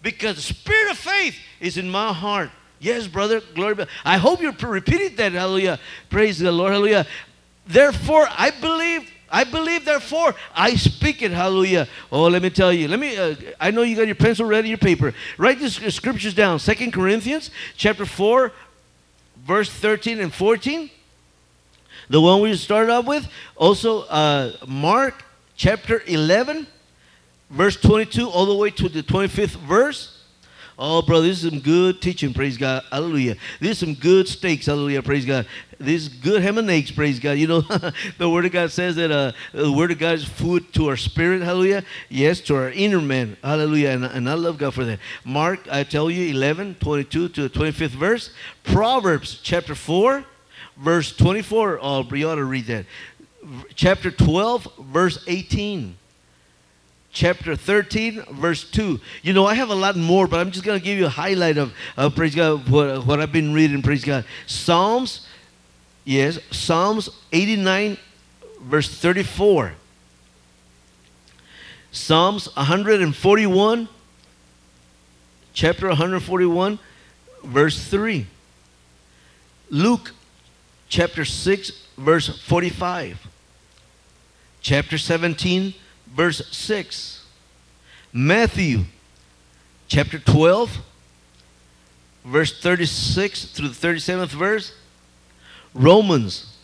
because 0.03 0.37
the 0.37 0.43
spirit 0.43 0.91
of 0.91 0.99
faith 0.99 1.37
is 1.61 1.77
in 1.77 1.91
my 1.91 2.12
heart. 2.12 2.51
Yes, 2.81 3.07
brother, 3.07 3.41
glory 3.55 3.75
be. 3.75 3.85
I 4.05 4.17
hope 4.17 4.41
you 4.41 4.53
repeated 4.53 5.17
that. 5.19 5.33
Hallelujah. 5.33 5.79
Praise 6.09 6.39
the 6.39 6.53
Lord. 6.53 6.73
Hallelujah. 6.73 7.07
Therefore, 7.67 8.27
I 8.31 8.51
believe. 8.51 9.11
I 9.31 9.45
believe. 9.45 9.85
Therefore, 9.85 10.35
I 10.55 10.75
speak 10.75 11.23
it. 11.23 11.31
Hallelujah. 11.31 11.89
Oh, 12.11 12.25
let 12.25 12.43
me 12.43 12.51
tell 12.51 12.73
you. 12.73 12.89
Let 12.89 13.01
me. 13.01 13.17
Uh, 13.17 13.35
I 13.61 13.71
know 13.71 13.83
you 13.83 13.97
got 13.97 14.07
your 14.07 14.15
pencil 14.15 14.47
ready, 14.47 14.69
your 14.69 14.79
paper. 14.79 15.15
Write 15.39 15.59
these 15.59 15.95
scriptures 15.95 16.35
down. 16.35 16.59
Second 16.59 16.93
Corinthians, 16.93 17.51
chapter 17.77 18.07
four, 18.07 18.53
verse 19.45 19.71
thirteen 19.71 20.21
and 20.21 20.33
fourteen. 20.33 20.91
The 22.09 22.21
one 22.21 22.41
we 22.41 22.55
started 22.57 22.91
off 22.93 23.07
with. 23.07 23.29
Also, 23.57 24.03
uh, 24.03 24.53
Mark 24.67 25.25
chapter 25.57 26.03
eleven 26.07 26.67
verse 27.51 27.77
22 27.77 28.29
all 28.29 28.47
the 28.47 28.55
way 28.55 28.71
to 28.71 28.89
the 28.89 29.03
25th 29.03 29.57
verse. 29.57 30.16
Oh, 30.79 31.01
brother, 31.01 31.27
this 31.27 31.43
is 31.43 31.51
some 31.51 31.61
good 31.61 32.03
teaching, 32.03 32.35
praise 32.35 32.59
God. 32.59 32.85
Hallelujah. 32.93 33.37
This 33.61 33.71
is 33.71 33.79
some 33.79 33.95
good 33.95 34.29
steaks, 34.29 34.67
hallelujah, 34.67 35.03
praise 35.03 35.25
God. 35.25 35.47
This 35.79 36.03
is 36.03 36.09
good 36.09 36.43
ham 36.43 36.59
and 36.59 36.69
eggs, 36.69 36.91
praise 36.91 37.19
God. 37.19 37.33
You 37.33 37.47
know, 37.47 37.61
the 38.19 38.29
Word 38.29 38.45
of 38.45 38.53
God 38.53 38.71
says 38.71 38.95
that 38.97 39.11
uh, 39.11 39.33
the 39.53 39.73
Word 39.73 39.91
of 39.91 39.99
God 39.99 40.17
is 40.17 40.25
food 40.25 40.71
to 40.75 40.89
our 40.89 40.99
spirit, 40.99 41.41
hallelujah. 41.41 41.83
Yes, 42.11 42.41
to 42.43 42.57
our 42.57 42.71
inner 42.71 43.01
man, 43.01 43.39
hallelujah. 43.43 43.91
And, 43.91 44.05
and 44.05 44.29
I 44.29 44.35
love 44.35 44.59
God 44.59 44.75
for 44.75 44.85
that. 44.85 44.99
Mark, 45.25 45.61
I 45.71 45.83
tell 45.83 46.11
you, 46.11 46.29
11, 46.29 46.77
22 46.81 47.31
to 47.31 47.49
the 47.49 47.51
25th 47.51 47.89
verse. 47.89 48.31
Proverbs 48.62 49.41
chapter 49.43 49.75
4, 49.75 50.27
verse 50.77 51.17
24. 51.17 51.79
Oh, 51.81 52.07
you 52.12 52.29
ought 52.29 52.35
to 52.35 52.45
read 52.45 52.67
that. 52.67 52.85
Chapter 53.75 54.11
12, 54.11 54.69
verse 54.79 55.25
18 55.27 55.97
chapter 57.17 57.57
13, 57.57 58.25
verse 58.33 58.71
2. 58.71 59.01
You 59.23 59.33
know, 59.33 59.47
I 59.47 59.55
have 59.55 59.71
a 59.71 59.75
lot 59.75 59.97
more, 59.97 60.27
but 60.27 60.39
I'm 60.39 60.51
just 60.51 60.67
going 60.67 60.79
to 60.79 60.85
give 60.85 60.99
you 60.99 61.07
a 61.07 61.09
highlight 61.09 61.57
of, 61.57 61.73
praise 62.15 62.35
God, 62.35 62.69
what, 62.69 63.07
what 63.07 63.21
I've 63.21 63.33
been 63.33 63.55
reading, 63.55 63.81
praise 63.81 64.05
God. 64.05 64.27
Psalms, 64.47 65.27
yes, 66.05 66.39
Psalms 66.51 67.09
89, 67.33 67.97
verse 68.61 68.91
34. 68.91 69.73
Psalms 71.91 72.55
141, 72.55 73.89
chapter 75.55 75.89
141, 75.89 76.79
verse 77.45 77.83
3. 77.89 78.27
Luke, 79.71 80.13
chapter 80.91 81.25
6, 81.25 81.71
verse 81.97 82.43
45. 82.43 83.27
Chapter 84.61 84.99
17, 84.99 85.73
verse 86.07 86.42
6. 86.51 87.25
Matthew 88.12 88.85
chapter 89.88 90.19
12, 90.19 90.79
verse 92.25 92.61
36 92.61 93.47
through 93.47 93.69
the 93.69 93.75
37th 93.75 94.29
verse. 94.29 94.73
Romans 95.75 96.57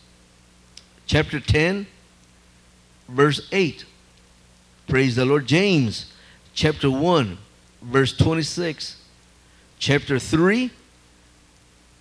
chapter 1.05 1.39
10, 1.39 1.85
verse 3.07 3.47
8. 3.51 3.85
Praise 4.87 5.15
the 5.15 5.25
Lord. 5.25 5.45
James 5.45 6.11
chapter 6.53 6.89
1, 6.89 7.37
verse 7.81 8.15
26. 8.17 8.97
Chapter 9.79 10.17
3, 10.17 10.71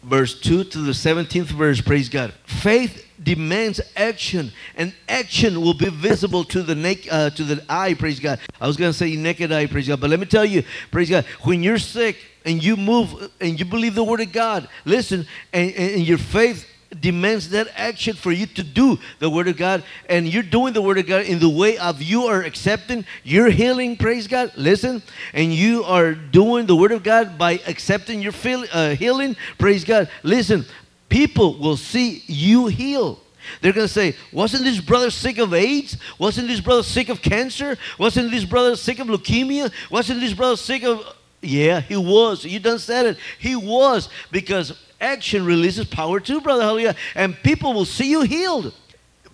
verse 0.03 0.39
2 0.41 0.65
to 0.65 0.79
the 0.79 0.93
17th 0.93 1.47
verse. 1.47 1.81
Praise 1.81 2.09
God. 2.09 2.33
Faith 2.45 3.07
demands 3.23 3.81
action, 3.97 4.53
and 4.77 4.93
action 5.09 5.61
will 5.61 5.75
be 5.75 5.89
visible 5.89 6.45
to 6.45 6.63
the 6.63 6.75
neck, 6.75 6.99
uh, 7.11 7.31
to 7.31 7.45
the 7.45 7.65
eye. 7.69 7.95
Praise 7.95 8.19
God. 8.19 8.41
I 8.61 8.67
was 8.67 8.77
going 8.77 8.91
to 8.91 8.97
say 8.97 9.15
naked 9.17 9.53
eye. 9.53 9.67
Praise 9.67 9.89
God, 9.89 10.01
but 10.01 10.11
let 10.11 10.19
me 10.21 10.27
tell 10.27 10.45
you, 10.45 10.65
praise 10.91 11.09
God. 11.09 11.25
When 11.43 11.63
you're 11.63 11.79
sick 11.79 12.17
and 12.45 12.63
you 12.63 12.77
move 12.77 13.31
and 13.41 13.59
you 13.59 13.65
believe 13.65 13.95
the 13.95 14.05
word 14.05 14.21
of 14.21 14.33
God, 14.33 14.69
listen, 14.85 15.27
and, 15.53 15.73
and 15.75 16.07
your 16.07 16.19
faith 16.19 16.67
demands 17.01 17.51
that 17.51 17.69
action 17.75 18.15
for 18.15 18.33
you 18.33 18.47
to 18.47 18.63
do 18.63 18.99
the 19.19 19.31
word 19.31 19.49
of 19.49 19.57
God 19.57 19.83
and 20.09 20.29
you're 20.29 20.43
doing 20.43 20.73
the 20.73 20.83
word 20.83 20.99
of 20.99 21.07
God 21.07 21.25
in 21.25 21.39
the 21.39 21.49
way 21.49 21.79
of 21.79 22.03
you 22.03 22.25
are 22.25 22.43
accepting 22.43 23.05
your 23.25 23.51
healing 23.51 23.97
praise 23.97 24.27
God 24.27 24.53
listen 24.57 25.03
and 25.33 25.53
you 25.53 25.85
are 25.85 26.15
doing 26.15 26.67
the 26.67 26.77
word 26.77 26.93
of 26.93 27.03
God 27.03 27.39
by 27.39 27.61
accepting 27.67 28.21
your 28.21 28.33
feel, 28.33 28.65
uh, 28.73 28.91
healing 28.95 29.37
praise 29.59 29.85
God 29.85 30.09
listen 30.23 30.65
people 31.09 31.59
will 31.59 31.77
see 31.77 32.23
you 32.27 32.67
heal 32.67 33.19
they're 33.61 33.73
going 33.73 33.87
to 33.87 33.93
say, 33.93 34.15
Wasn't 34.33 34.65
this 34.65 34.81
brother 34.81 35.11
sick 35.11 35.39
of 35.39 35.53
AIDS? 35.53 35.97
Wasn't 36.19 36.47
this 36.47 36.61
brother 36.61 36.83
sick 36.83 37.09
of 37.09 37.23
cancer? 37.23 37.77
Wasn't 37.99 38.31
this 38.31 38.45
brother 38.45 38.77
sick 38.77 38.99
of 38.99 39.09
leukemia? 39.09 39.73
Wasn't 39.91 40.21
this 40.21 40.33
brother 40.33 40.57
sick 40.57 40.85
of. 40.85 41.05
Yeah, 41.41 41.81
he 41.81 41.97
was. 41.97 42.45
You 42.45 42.61
done 42.61 42.79
said 42.79 43.07
it. 43.07 43.19
He 43.39 43.57
was 43.57 44.09
because 44.31 44.79
action 45.03 45.45
releases 45.45 45.85
power 45.85 46.21
too, 46.21 46.41
brother. 46.41 46.63
Hallelujah. 46.63 46.97
And 47.15 47.37
people 47.43 47.75
will 47.75 47.85
see 47.85 48.11
you 48.11 48.23
healed. 48.23 48.73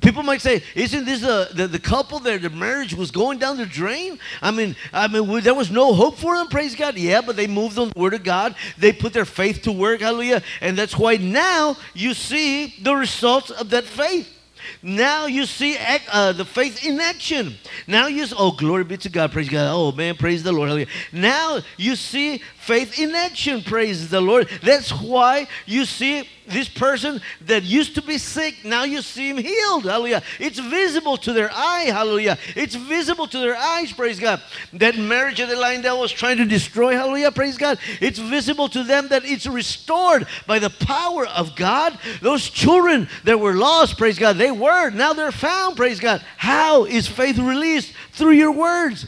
People 0.01 0.23
might 0.23 0.41
say, 0.41 0.63
"Isn't 0.77 1.05
this 1.05 1.25
uh, 1.25 1.51
the 1.53 1.67
the 1.67 1.79
couple 1.79 2.21
that 2.21 2.43
the 2.43 2.51
marriage 2.51 2.95
was 2.95 3.11
going 3.11 3.39
down 3.39 3.57
the 3.57 3.67
drain?" 3.67 4.19
I 4.41 4.53
mean, 4.53 4.77
I 4.93 5.09
mean, 5.09 5.41
there 5.41 5.55
was 5.55 5.71
no 5.71 5.93
hope 5.93 6.19
for 6.19 6.37
them. 6.37 6.47
Praise 6.49 6.77
God. 6.77 6.97
Yeah, 6.97 7.21
but 7.21 7.35
they 7.35 7.49
moved 7.49 7.79
on 7.79 7.91
the 7.91 7.99
word 7.99 8.15
of 8.15 8.23
God. 8.23 8.55
They 8.79 8.93
put 8.93 9.13
their 9.13 9.25
faith 9.25 9.63
to 9.63 9.73
work. 9.73 10.01
Hallelujah. 10.01 10.43
And 10.61 10.79
that's 10.79 10.97
why 10.97 11.17
now 11.17 11.77
you 11.95 12.15
see 12.15 12.75
the 12.81 12.95
results 12.95 13.51
of 13.51 13.71
that 13.71 13.85
faith. 13.85 14.38
Now 14.83 15.27
you 15.27 15.47
see 15.47 15.77
ac- 15.77 16.05
uh, 16.13 16.33
the 16.33 16.45
faith 16.45 16.85
in 16.85 17.01
action. 17.01 17.57
Now 17.87 18.07
you 18.07 18.23
s- 18.23 18.35
oh 18.37 18.53
glory 18.53 18.85
be 18.85 18.97
to 18.99 19.09
God, 19.09 19.33
praise 19.33 19.49
God. 19.49 19.71
Oh 19.73 19.93
man, 19.93 20.17
praise 20.17 20.43
the 20.43 20.53
Lord. 20.53 20.69
Hallelujah. 20.69 20.89
Now 21.13 21.61
you 21.77 21.97
see 21.97 22.39
faith 22.59 22.99
in 22.99 23.15
action. 23.15 23.63
Praise 23.63 24.09
the 24.11 24.21
Lord. 24.21 24.49
That's 24.63 24.91
why 24.91 25.47
you 25.67 25.85
see 25.85 26.29
this 26.49 26.69
person 26.69 27.21
that 27.43 27.63
used 27.63 27.95
to 27.95 28.03
be 28.03 28.19
sick. 28.19 28.65
Now 28.65 28.85
you 28.85 29.03
see 29.03 29.31
him 29.31 29.39
healed. 29.39 29.85
Hallelujah. 29.85 30.23
It's 30.39 30.59
visible 30.59 31.17
to 31.19 31.33
their 31.33 31.51
eye. 31.53 31.87
Hallelujah. 31.91 32.39
It's 32.57 32.75
visible 32.75 33.27
to 33.27 33.39
their 33.39 33.57
eyes. 33.57 33.93
Praise 33.93 34.19
God. 34.19 34.43
That 34.73 34.97
marriage 34.97 35.41
of 35.41 35.49
the 35.49 35.57
line 35.57 35.83
that 35.83 35.97
was 35.97 36.13
trying 36.13 36.39
to 36.39 36.45
destroy. 36.45 36.95
Hallelujah. 36.95 37.33
Praise 37.33 37.57
God. 37.59 37.79
It's 38.01 38.19
visible 38.19 38.69
to 38.71 38.83
them 38.83 39.09
that 39.09 39.25
it's 39.25 39.47
restored 39.47 40.27
by 40.47 40.59
the 40.59 40.71
power 40.71 41.27
of 41.27 41.57
God. 41.57 41.99
Those 42.21 42.49
children 42.49 43.09
that 43.25 43.39
were 43.39 43.55
lost. 43.55 43.99
Praise 43.99 44.19
God. 44.19 44.37
They 44.37 44.51
were. 44.51 44.91
Now 44.91 45.13
they're 45.13 45.33
found. 45.33 45.77
Praise 45.77 46.01
God. 46.01 46.25
How 46.37 46.85
is 46.85 47.07
faith 47.07 47.39
released? 47.39 47.93
Through 48.13 48.33
your 48.33 48.53
words. 48.53 49.07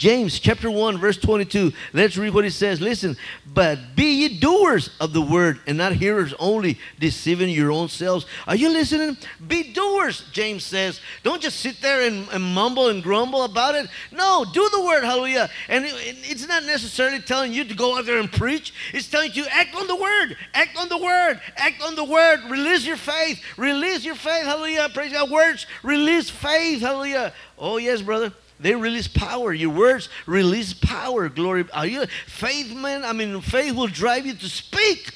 James 0.00 0.40
chapter 0.40 0.70
1, 0.70 0.96
verse 0.96 1.18
22. 1.18 1.74
Let's 1.92 2.16
read 2.16 2.32
what 2.32 2.46
it 2.46 2.52
says. 2.52 2.80
Listen, 2.80 3.18
but 3.52 3.78
be 3.94 4.22
ye 4.22 4.40
doers 4.40 4.88
of 4.98 5.12
the 5.12 5.20
word 5.20 5.60
and 5.66 5.76
not 5.76 5.92
hearers 5.92 6.32
only, 6.38 6.78
deceiving 6.98 7.50
your 7.50 7.70
own 7.70 7.90
selves. 7.90 8.24
Are 8.46 8.56
you 8.56 8.70
listening? 8.70 9.18
Be 9.46 9.74
doers, 9.74 10.24
James 10.32 10.64
says. 10.64 11.02
Don't 11.22 11.42
just 11.42 11.60
sit 11.60 11.82
there 11.82 12.00
and, 12.00 12.26
and 12.30 12.42
mumble 12.42 12.88
and 12.88 13.02
grumble 13.02 13.42
about 13.42 13.74
it. 13.74 13.90
No, 14.10 14.46
do 14.50 14.66
the 14.72 14.80
word, 14.82 15.04
hallelujah. 15.04 15.50
And 15.68 15.84
it- 15.84 16.16
it's 16.22 16.48
not 16.48 16.64
necessarily 16.64 17.20
telling 17.20 17.52
you 17.52 17.64
to 17.64 17.74
go 17.74 17.98
out 17.98 18.06
there 18.06 18.18
and 18.18 18.32
preach, 18.32 18.72
it's 18.94 19.06
telling 19.06 19.32
you 19.34 19.44
act 19.50 19.76
on 19.76 19.86
the 19.86 19.96
word, 19.96 20.34
act 20.54 20.78
on 20.78 20.88
the 20.88 20.96
word, 20.96 21.42
act 21.58 21.82
on 21.82 21.94
the 21.94 22.04
word, 22.04 22.40
release 22.48 22.86
your 22.86 22.96
faith, 22.96 23.42
release 23.58 24.02
your 24.02 24.14
faith, 24.14 24.44
hallelujah. 24.44 24.88
Praise 24.94 25.12
God. 25.12 25.30
Words 25.30 25.66
release 25.82 26.30
faith, 26.30 26.80
hallelujah. 26.80 27.34
Oh, 27.58 27.76
yes, 27.76 28.00
brother. 28.00 28.32
They 28.60 28.74
release 28.74 29.08
power. 29.08 29.52
Your 29.52 29.70
words 29.70 30.08
release 30.26 30.74
power. 30.74 31.28
Glory. 31.28 31.64
Are 31.72 31.86
you 31.86 32.04
faith, 32.26 32.74
man? 32.74 33.04
I 33.04 33.12
mean, 33.12 33.40
faith 33.40 33.74
will 33.74 33.86
drive 33.86 34.26
you 34.26 34.34
to 34.34 34.48
speak. 34.48 35.14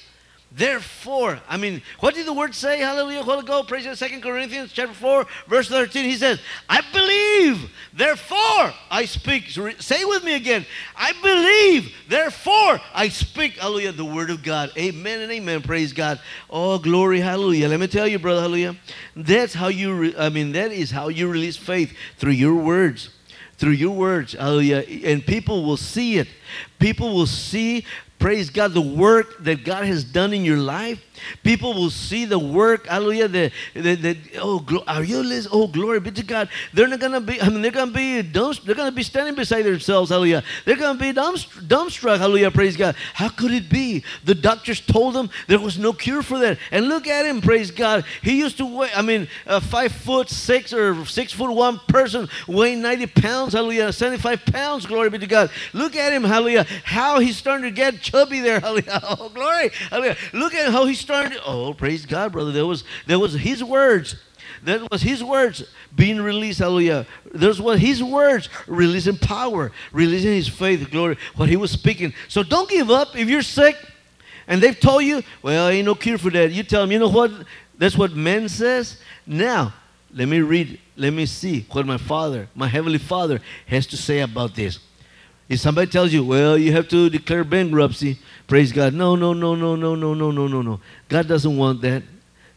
Therefore, 0.56 1.40
I 1.48 1.56
mean, 1.56 1.82
what 1.98 2.14
did 2.14 2.26
the 2.26 2.32
word 2.32 2.54
say? 2.54 2.78
Hallelujah. 2.78 3.24
While 3.24 3.40
ago, 3.40 3.64
praise 3.64 3.86
God, 3.86 3.96
2 3.96 4.20
Corinthians 4.20 4.72
chapter 4.72 4.94
4, 4.94 5.26
verse 5.48 5.68
13. 5.68 6.04
He 6.04 6.14
says, 6.14 6.38
I 6.68 6.80
believe, 6.92 7.72
therefore 7.92 8.72
I 8.88 9.04
speak. 9.04 9.50
Say 9.80 10.04
with 10.04 10.22
me 10.22 10.36
again. 10.36 10.64
I 10.96 11.12
believe, 11.20 11.92
therefore 12.08 12.80
I 12.94 13.08
speak. 13.08 13.54
Hallelujah. 13.54 13.92
The 13.92 14.04
word 14.04 14.30
of 14.30 14.44
God. 14.44 14.70
Amen 14.78 15.22
and 15.22 15.32
amen. 15.32 15.62
Praise 15.62 15.92
God. 15.92 16.20
Oh, 16.48 16.78
glory. 16.78 17.18
Hallelujah. 17.18 17.66
Let 17.68 17.80
me 17.80 17.88
tell 17.88 18.06
you, 18.06 18.20
brother. 18.20 18.42
Hallelujah. 18.42 18.76
That's 19.16 19.54
how 19.54 19.68
you, 19.68 19.92
re- 19.92 20.14
I 20.16 20.28
mean, 20.28 20.52
that 20.52 20.70
is 20.70 20.92
how 20.92 21.08
you 21.08 21.28
release 21.28 21.56
faith 21.56 21.96
through 22.16 22.32
your 22.32 22.54
words 22.54 23.10
through 23.58 23.72
your 23.72 23.94
words. 23.94 24.32
Hallelujah. 24.32 24.84
And 25.04 25.24
people 25.24 25.64
will 25.64 25.76
see 25.76 26.18
it. 26.18 26.28
People 26.78 27.14
will 27.14 27.26
see, 27.26 27.84
praise 28.18 28.50
God, 28.50 28.74
the 28.74 28.80
work 28.80 29.42
that 29.44 29.64
God 29.64 29.84
has 29.84 30.04
done 30.04 30.32
in 30.32 30.44
your 30.44 30.58
life. 30.58 31.02
People 31.42 31.74
will 31.74 31.90
see 31.90 32.24
the 32.24 32.38
work, 32.38 32.86
hallelujah, 32.86 33.28
that, 33.28 33.52
the, 33.74 33.94
that 33.94 34.16
oh, 34.38 34.82
are 34.86 35.04
you 35.04 35.22
listening? 35.22 35.50
Oh, 35.52 35.66
glory 35.66 36.00
be 36.00 36.10
to 36.12 36.22
God. 36.22 36.48
They're 36.72 36.88
not 36.88 37.00
going 37.00 37.12
to 37.12 37.20
be, 37.20 37.40
I 37.40 37.48
mean, 37.48 37.62
they're 37.62 37.70
going 37.70 37.88
to 37.88 37.94
be 37.94 38.22
dumb, 38.22 38.54
they're 38.64 38.74
going 38.74 38.90
to 38.90 38.94
be 38.94 39.02
standing 39.02 39.34
beside 39.34 39.62
themselves, 39.62 40.10
hallelujah. 40.10 40.42
They're 40.64 40.76
going 40.76 40.96
to 40.96 41.02
be 41.02 41.12
dumb, 41.12 41.36
dumbstruck, 41.36 42.18
hallelujah, 42.18 42.50
praise 42.50 42.76
God. 42.76 42.96
How 43.14 43.28
could 43.28 43.52
it 43.52 43.68
be? 43.68 44.04
The 44.24 44.34
doctors 44.34 44.80
told 44.80 45.14
them 45.14 45.30
there 45.46 45.58
was 45.58 45.78
no 45.78 45.92
cure 45.92 46.22
for 46.22 46.38
that. 46.38 46.58
And 46.70 46.88
look 46.88 47.06
at 47.06 47.26
him, 47.26 47.40
praise 47.40 47.70
God. 47.70 48.04
He 48.22 48.38
used 48.38 48.58
to 48.58 48.66
weigh, 48.66 48.90
I 48.94 49.02
mean, 49.02 49.28
a 49.46 49.60
five 49.60 49.92
foot 49.92 50.28
six 50.28 50.72
or 50.72 51.04
six 51.06 51.32
foot 51.32 51.50
one 51.52 51.80
person 51.88 52.28
weighing 52.48 52.82
90 52.82 53.06
pounds, 53.08 53.52
hallelujah, 53.52 53.92
75 53.92 54.44
pounds, 54.46 54.86
glory 54.86 55.10
be 55.10 55.18
to 55.18 55.26
God. 55.26 55.50
Look 55.72 55.96
at 55.96 56.12
him, 56.12 56.24
hallelujah, 56.24 56.66
how 56.84 57.18
he's 57.18 57.36
starting 57.36 57.64
to 57.64 57.70
get 57.70 58.00
chubby 58.00 58.40
there, 58.40 58.60
hallelujah. 58.60 59.00
Oh, 59.16 59.28
glory, 59.28 59.70
hallelujah. 59.90 60.16
Look 60.32 60.54
at 60.54 60.72
how 60.72 60.86
he's 60.86 60.98
starting 61.04 61.32
to, 61.32 61.44
oh, 61.44 61.74
praise 61.74 62.04
God, 62.06 62.32
brother. 62.32 62.52
There 62.52 62.66
was, 62.66 62.84
there 63.06 63.18
was 63.18 63.34
his 63.34 63.62
words. 63.62 64.16
That 64.64 64.90
was 64.90 65.02
his 65.02 65.22
words 65.22 65.64
being 65.94 66.20
released, 66.20 66.58
hallelujah. 66.58 67.06
There's 67.32 67.60
what 67.60 67.78
his 67.78 68.02
words 68.02 68.48
releasing 68.66 69.18
power, 69.18 69.72
releasing 69.92 70.32
his 70.32 70.48
faith, 70.48 70.90
glory, 70.90 71.18
what 71.36 71.48
he 71.48 71.56
was 71.56 71.70
speaking. 71.70 72.14
So 72.28 72.42
don't 72.42 72.68
give 72.68 72.90
up 72.90 73.16
if 73.16 73.28
you're 73.28 73.42
sick 73.42 73.76
and 74.46 74.62
they've 74.62 74.78
told 74.78 75.04
you, 75.04 75.22
well, 75.42 75.68
ain't 75.68 75.86
no 75.86 75.94
cure 75.94 76.18
for 76.18 76.30
that. 76.30 76.52
You 76.52 76.62
tell 76.62 76.82
them, 76.82 76.92
you 76.92 76.98
know 76.98 77.08
what? 77.08 77.30
That's 77.78 77.96
what 77.96 78.12
men 78.12 78.48
says. 78.48 79.00
Now, 79.26 79.74
let 80.14 80.28
me 80.28 80.40
read, 80.40 80.80
let 80.96 81.12
me 81.12 81.26
see 81.26 81.66
what 81.70 81.86
my 81.86 81.98
father, 81.98 82.48
my 82.54 82.68
heavenly 82.68 82.98
father, 82.98 83.40
has 83.66 83.86
to 83.88 83.96
say 83.96 84.20
about 84.20 84.54
this. 84.54 84.78
If 85.48 85.60
somebody 85.60 85.90
tells 85.90 86.12
you, 86.12 86.24
well, 86.24 86.56
you 86.56 86.72
have 86.72 86.88
to 86.88 87.10
declare 87.10 87.44
bankruptcy, 87.44 88.18
praise 88.46 88.72
God. 88.72 88.94
No, 88.94 89.14
no, 89.14 89.32
no, 89.32 89.54
no, 89.54 89.76
no, 89.76 89.94
no, 89.94 90.14
no, 90.14 90.30
no, 90.30 90.46
no, 90.46 90.62
no. 90.62 90.80
God 91.08 91.28
doesn't 91.28 91.56
want 91.56 91.82
that. 91.82 92.02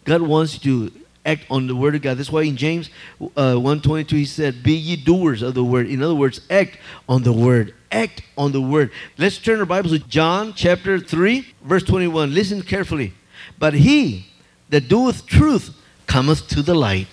God 0.06 0.22
wants 0.22 0.64
you 0.64 0.90
to 0.90 1.00
act 1.26 1.46
on 1.50 1.68
the 1.68 1.76
word 1.76 1.96
of 1.96 2.02
God. 2.02 2.18
That's 2.18 2.32
why 2.32 2.44
in 2.44 2.56
James 2.56 2.90
uh, 3.20 3.56
122 3.56 4.16
he 4.16 4.26
said, 4.26 4.64
Be 4.64 4.74
ye 4.74 4.96
doers 4.96 5.42
of 5.42 5.54
the 5.54 5.64
word. 5.64 5.88
In 5.88 6.02
other 6.02 6.16
words, 6.16 6.40
act 6.50 6.78
on 7.10 7.24
the 7.24 7.34
word. 7.34 7.74
Act 7.92 8.22
on 8.38 8.54
the 8.54 8.62
word. 8.62 8.92
Let's 9.18 9.38
turn 9.38 9.60
our 9.60 9.66
Bibles 9.66 9.92
to 9.92 10.00
John 10.00 10.54
chapter 10.54 11.00
3, 11.00 11.46
verse 11.64 11.84
21. 11.84 12.34
Listen 12.34 12.62
carefully. 12.62 13.14
But 13.60 13.74
he 13.74 14.28
that 14.70 14.88
doeth 14.88 15.26
truth 15.26 15.76
cometh 16.06 16.48
to 16.50 16.62
the 16.62 16.74
light. 16.74 17.08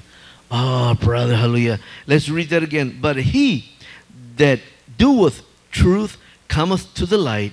Oh, 0.51 0.95
brother, 0.95 1.35
hallelujah. 1.37 1.81
Let's 2.07 2.29
read 2.29 2.51
that 2.51 2.63
again. 2.63 2.99
But 3.01 3.17
he 3.17 3.73
that 4.37 4.61
doeth 4.97 5.43
truth 5.75 6.17
cometh 6.49 6.95
to 6.95 7.05
the 7.05 7.19
light, 7.19 7.53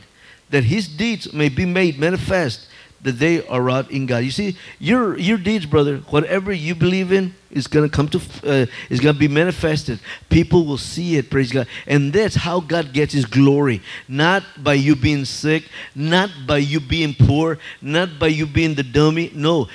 that 0.52 0.64
his 0.64 0.88
deeds 0.88 1.34
may 1.34 1.50
be 1.50 1.66
made 1.66 2.00
manifest, 2.00 2.68
that 3.02 3.14
they 3.14 3.46
are 3.48 3.62
wrought 3.62 3.90
in 3.90 4.06
God. 4.06 4.20
You 4.20 4.32
see, 4.32 4.58
your 4.80 5.18
your 5.18 5.38
deeds, 5.38 5.66
brother, 5.66 5.98
whatever 6.10 6.54
you 6.54 6.76
believe 6.76 7.12
in, 7.12 7.34
is 7.50 7.66
going 7.66 7.90
to 7.90 7.94
come 7.94 8.08
to, 8.10 8.20
uh, 8.46 8.66
is 8.90 9.00
going 9.00 9.16
to 9.16 9.20
be 9.20 9.28
manifested. 9.28 10.00
People 10.30 10.66
will 10.66 10.78
see 10.78 11.18
it. 11.18 11.32
Praise 11.32 11.52
God, 11.52 11.68
and 11.88 12.14
that's 12.14 12.36
how 12.36 12.60
God 12.60 12.94
gets 12.94 13.14
His 13.14 13.26
glory. 13.26 13.82
Not 14.08 14.44
by 14.58 14.76
you 14.76 14.96
being 14.96 15.26
sick, 15.26 15.68
not 15.96 16.30
by 16.46 16.60
you 16.60 16.80
being 16.80 17.16
poor, 17.16 17.58
not 17.82 18.20
by 18.20 18.28
you 18.28 18.46
being 18.46 18.76
the 18.76 18.84
dummy. 18.84 19.32
No, 19.34 19.68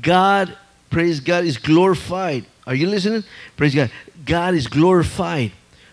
God, 0.00 0.56
praise 0.88 1.20
God, 1.20 1.44
is 1.44 1.58
glorified. 1.58 2.46
Are 2.66 2.74
you 2.74 2.86
listening? 2.86 3.24
Praise 3.56 3.74
God. 3.74 3.90
God 4.24 4.54
is 4.54 4.66
glorified 4.66 5.52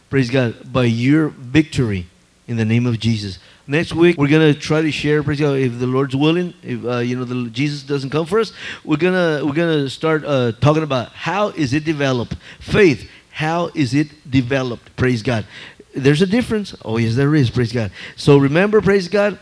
praise 0.09 0.29
God, 0.29 0.71
by 0.71 0.85
your 0.85 1.29
victory 1.29 2.07
in 2.47 2.57
the 2.57 2.65
name 2.65 2.85
of 2.85 2.99
Jesus. 2.99 3.39
Next 3.67 3.93
week 3.93 4.17
we're 4.17 4.29
gonna 4.29 4.53
try 4.53 4.81
to 4.81 4.91
share, 4.91 5.21
praise 5.23 5.39
God, 5.39 5.57
if 5.57 5.77
the 5.77 5.87
Lord's 5.87 6.15
willing, 6.15 6.53
if 6.63 6.85
uh, 6.85 6.97
you 6.99 7.17
know 7.17 7.25
the 7.25 7.49
Jesus 7.49 7.83
doesn't 7.83 8.09
come 8.09 8.25
for 8.25 8.39
us, 8.39 8.53
we're 8.85 8.97
gonna 8.97 9.41
we're 9.45 9.53
gonna 9.53 9.89
start 9.89 10.23
uh, 10.25 10.53
talking 10.53 10.83
about 10.83 11.09
how 11.09 11.49
is 11.49 11.73
it 11.73 11.83
developed, 11.83 12.35
faith. 12.59 13.09
How 13.31 13.69
is 13.75 13.93
it 13.93 14.07
developed? 14.31 14.95
Praise 14.95 15.21
God. 15.21 15.45
There's 15.93 16.23
a 16.23 16.25
difference. 16.25 16.75
Oh 16.83 16.97
yes, 16.97 17.15
there 17.15 17.35
is. 17.35 17.51
Praise 17.51 17.71
God. 17.71 17.91
So 18.15 18.37
remember, 18.37 18.81
praise 18.81 19.07
God. 19.07 19.37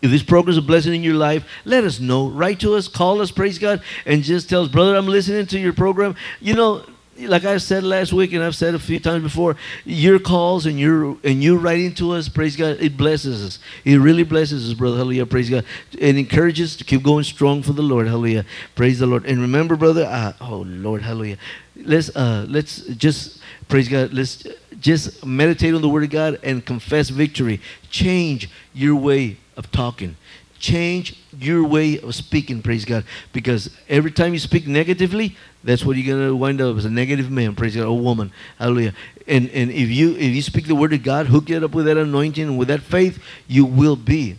If 0.00 0.10
this 0.10 0.22
program 0.22 0.50
is 0.50 0.58
a 0.58 0.62
blessing 0.62 0.94
in 0.94 1.02
your 1.02 1.14
life, 1.14 1.46
let 1.64 1.82
us 1.82 1.98
know. 1.98 2.28
Write 2.28 2.60
to 2.60 2.74
us, 2.74 2.88
call 2.88 3.20
us, 3.20 3.30
praise 3.30 3.58
God, 3.58 3.82
and 4.04 4.22
just 4.22 4.48
tell 4.48 4.62
us, 4.62 4.68
brother, 4.68 4.96
I'm 4.96 5.06
listening 5.06 5.46
to 5.46 5.58
your 5.58 5.72
program. 5.72 6.14
You 6.40 6.54
know, 6.54 6.84
like 7.18 7.44
I 7.44 7.58
said 7.58 7.84
last 7.84 8.12
week, 8.12 8.32
and 8.32 8.42
I've 8.42 8.56
said 8.56 8.74
a 8.74 8.78
few 8.78 8.98
times 8.98 9.22
before, 9.22 9.56
your 9.84 10.18
calls 10.18 10.66
and 10.66 10.78
your 10.78 11.16
and 11.24 11.42
you 11.42 11.56
writing 11.56 11.94
to 11.94 12.12
us, 12.12 12.28
praise 12.28 12.56
God, 12.56 12.78
it 12.80 12.96
blesses 12.96 13.44
us. 13.44 13.58
It 13.84 13.96
really 13.96 14.24
blesses 14.24 14.68
us, 14.68 14.74
brother. 14.74 14.96
Hallelujah. 14.96 15.26
Praise 15.26 15.50
God. 15.50 15.64
It 15.92 16.16
encourages 16.16 16.72
us 16.72 16.76
to 16.76 16.84
keep 16.84 17.02
going 17.02 17.24
strong 17.24 17.62
for 17.62 17.72
the 17.72 17.82
Lord. 17.82 18.06
Hallelujah. 18.06 18.44
Praise 18.74 18.98
the 18.98 19.06
Lord. 19.06 19.24
And 19.26 19.40
remember, 19.40 19.76
brother, 19.76 20.04
uh, 20.04 20.32
oh 20.40 20.64
Lord, 20.66 21.02
hallelujah. 21.02 21.38
Let's 21.76 22.14
uh 22.16 22.46
let's 22.48 22.78
just 22.86 23.38
praise 23.68 23.88
God. 23.88 24.12
Let's 24.12 24.46
just 24.80 25.24
meditate 25.24 25.74
on 25.74 25.82
the 25.82 25.88
word 25.88 26.04
of 26.04 26.10
God 26.10 26.40
and 26.42 26.64
confess 26.64 27.10
victory. 27.10 27.60
Change 27.90 28.50
your 28.72 28.96
way 28.96 29.38
of 29.56 29.70
talking 29.70 30.16
change 30.64 31.14
your 31.38 31.62
way 31.62 32.00
of 32.00 32.14
speaking, 32.14 32.62
praise 32.62 32.86
God. 32.86 33.04
Because 33.34 33.70
every 33.86 34.10
time 34.10 34.32
you 34.32 34.38
speak 34.38 34.66
negatively, 34.66 35.36
that's 35.64 35.84
what 35.84 35.96
you're 35.96 36.14
gonna 36.16 36.36
wind 36.36 36.60
up 36.60 36.76
as 36.76 36.84
a 36.84 36.90
negative 36.90 37.30
man, 37.30 37.54
praise 37.54 37.74
God, 37.74 37.86
or 37.86 37.98
woman. 37.98 38.30
Hallelujah. 38.58 38.94
And 39.26 39.48
and 39.50 39.70
if 39.70 39.88
you 39.88 40.12
if 40.12 40.34
you 40.34 40.42
speak 40.42 40.66
the 40.66 40.74
word 40.74 40.92
of 40.92 41.02
God, 41.02 41.26
hook 41.26 41.50
it 41.50 41.64
up 41.64 41.72
with 41.72 41.86
that 41.86 41.96
anointing 41.96 42.44
and 42.44 42.58
with 42.58 42.68
that 42.68 42.82
faith, 42.82 43.22
you 43.48 43.64
will 43.64 43.96
be 43.96 44.36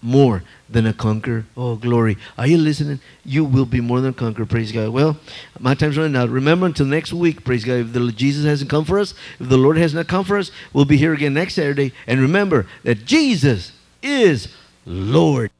more 0.00 0.42
than 0.68 0.86
a 0.86 0.92
conqueror. 0.92 1.44
Oh, 1.56 1.76
glory. 1.76 2.16
Are 2.36 2.46
you 2.46 2.58
listening? 2.58 3.00
You 3.24 3.44
will 3.44 3.66
be 3.66 3.80
more 3.80 4.00
than 4.00 4.10
a 4.10 4.14
conqueror. 4.14 4.46
Praise 4.46 4.72
God. 4.72 4.88
Well, 4.88 5.16
my 5.60 5.74
time's 5.74 5.96
running 5.96 6.16
out. 6.16 6.28
Remember, 6.28 6.66
until 6.66 6.86
next 6.86 7.12
week, 7.12 7.44
praise 7.44 7.64
God, 7.64 7.74
if 7.74 7.92
the, 7.92 8.10
Jesus 8.10 8.44
hasn't 8.44 8.70
come 8.70 8.84
for 8.84 8.98
us, 8.98 9.14
if 9.38 9.48
the 9.48 9.56
Lord 9.56 9.76
has 9.76 9.94
not 9.94 10.08
come 10.08 10.24
for 10.24 10.38
us, 10.38 10.50
we'll 10.72 10.84
be 10.84 10.96
here 10.96 11.12
again 11.12 11.34
next 11.34 11.54
Saturday. 11.54 11.92
And 12.06 12.20
remember 12.20 12.66
that 12.82 13.04
Jesus 13.04 13.72
is 14.02 14.48
Lord. 14.84 15.50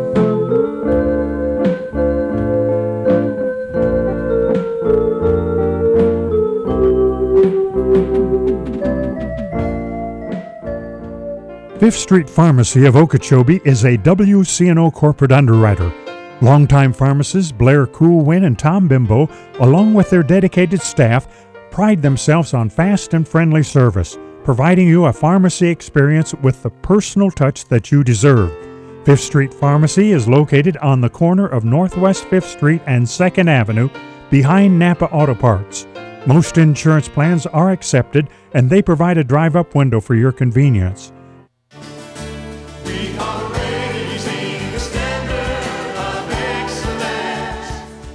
Fifth 11.82 11.96
Street 11.96 12.30
Pharmacy 12.30 12.87
of 12.87 12.94
Okeechobee 12.94 13.61
is 13.64 13.85
a 13.85 13.98
WCNO 13.98 14.92
corporate 14.92 15.32
underwriter. 15.32 15.92
Longtime 16.40 16.92
pharmacists 16.92 17.50
Blair 17.50 17.88
Coolwin 17.88 18.44
and 18.44 18.56
Tom 18.56 18.87
Bimbo, 18.87 19.28
along 19.58 19.92
with 19.92 20.08
their 20.08 20.22
dedicated 20.22 20.80
staff, 20.80 21.26
pride 21.72 22.00
themselves 22.00 22.54
on 22.54 22.70
fast 22.70 23.14
and 23.14 23.26
friendly 23.26 23.64
service, 23.64 24.16
providing 24.44 24.88
you 24.88 25.05
a 25.05 25.12
pharmacy 25.12 25.68
experience 25.68 26.35
with 26.35 26.62
the 26.62 26.70
personal 26.70 27.31
touch 27.31 27.64
that 27.66 27.92
you 27.92 28.02
deserve. 28.02 28.52
Fifth 29.05 29.20
Street 29.20 29.52
Pharmacy 29.52 30.12
is 30.12 30.28
located 30.28 30.76
on 30.78 31.00
the 31.00 31.11
corner 31.11 31.46
of 31.46 31.64
Northwest 31.64 32.24
5th 32.24 32.44
Street 32.44 32.83
and 32.87 33.05
2nd 33.05 33.48
Avenue 33.48 33.88
behind 34.31 34.78
Napa 34.78 35.07
Auto 35.07 35.35
Parts. 35.35 35.87
Most 36.26 36.57
insurance 36.57 37.09
plans 37.09 37.46
are 37.46 37.72
accepted 37.72 38.28
and 38.55 38.70
they 38.70 38.81
provide 38.81 39.18
a 39.18 39.24
drive 39.24 39.57
up 39.57 39.74
window 39.74 40.00
for 40.00 40.14
your 40.14 40.31
convenience. 40.31 41.12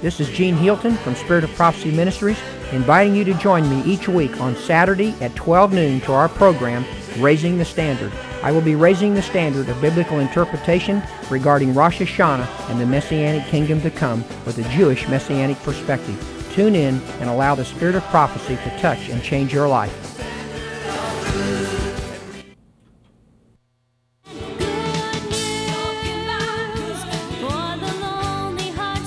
This 0.00 0.20
is 0.20 0.28
Gene 0.30 0.54
Hilton 0.54 0.94
from 0.96 1.16
Spirit 1.16 1.44
of 1.44 1.52
Prophecy 1.54 1.90
Ministries, 1.90 2.38
inviting 2.72 3.14
you 3.14 3.24
to 3.24 3.34
join 3.34 3.68
me 3.68 3.82
each 3.90 4.08
week 4.08 4.40
on 4.40 4.56
Saturday 4.56 5.14
at 5.20 5.34
12 5.34 5.72
noon 5.72 6.00
to 6.02 6.12
our 6.12 6.28
program, 6.28 6.84
Raising 7.18 7.58
the 7.58 7.64
Standard. 7.64 8.12
I 8.42 8.52
will 8.52 8.60
be 8.60 8.74
raising 8.74 9.14
the 9.14 9.22
standard 9.22 9.68
of 9.68 9.80
biblical 9.80 10.20
interpretation 10.20 11.02
regarding 11.30 11.74
Rosh 11.74 12.00
Hashanah 12.00 12.70
and 12.70 12.80
the 12.80 12.86
Messianic 12.86 13.46
kingdom 13.46 13.80
to 13.82 13.90
come 13.90 14.24
with 14.46 14.58
a 14.58 14.68
Jewish 14.70 15.08
Messianic 15.08 15.58
perspective. 15.62 16.16
Tune 16.52 16.74
in 16.74 17.00
and 17.20 17.28
allow 17.28 17.54
the 17.54 17.64
Spirit 17.64 17.94
of 17.94 18.04
Prophecy 18.04 18.56
to 18.56 18.78
touch 18.78 19.08
and 19.08 19.22
change 19.22 19.52
your 19.52 19.68
life. 19.68 20.07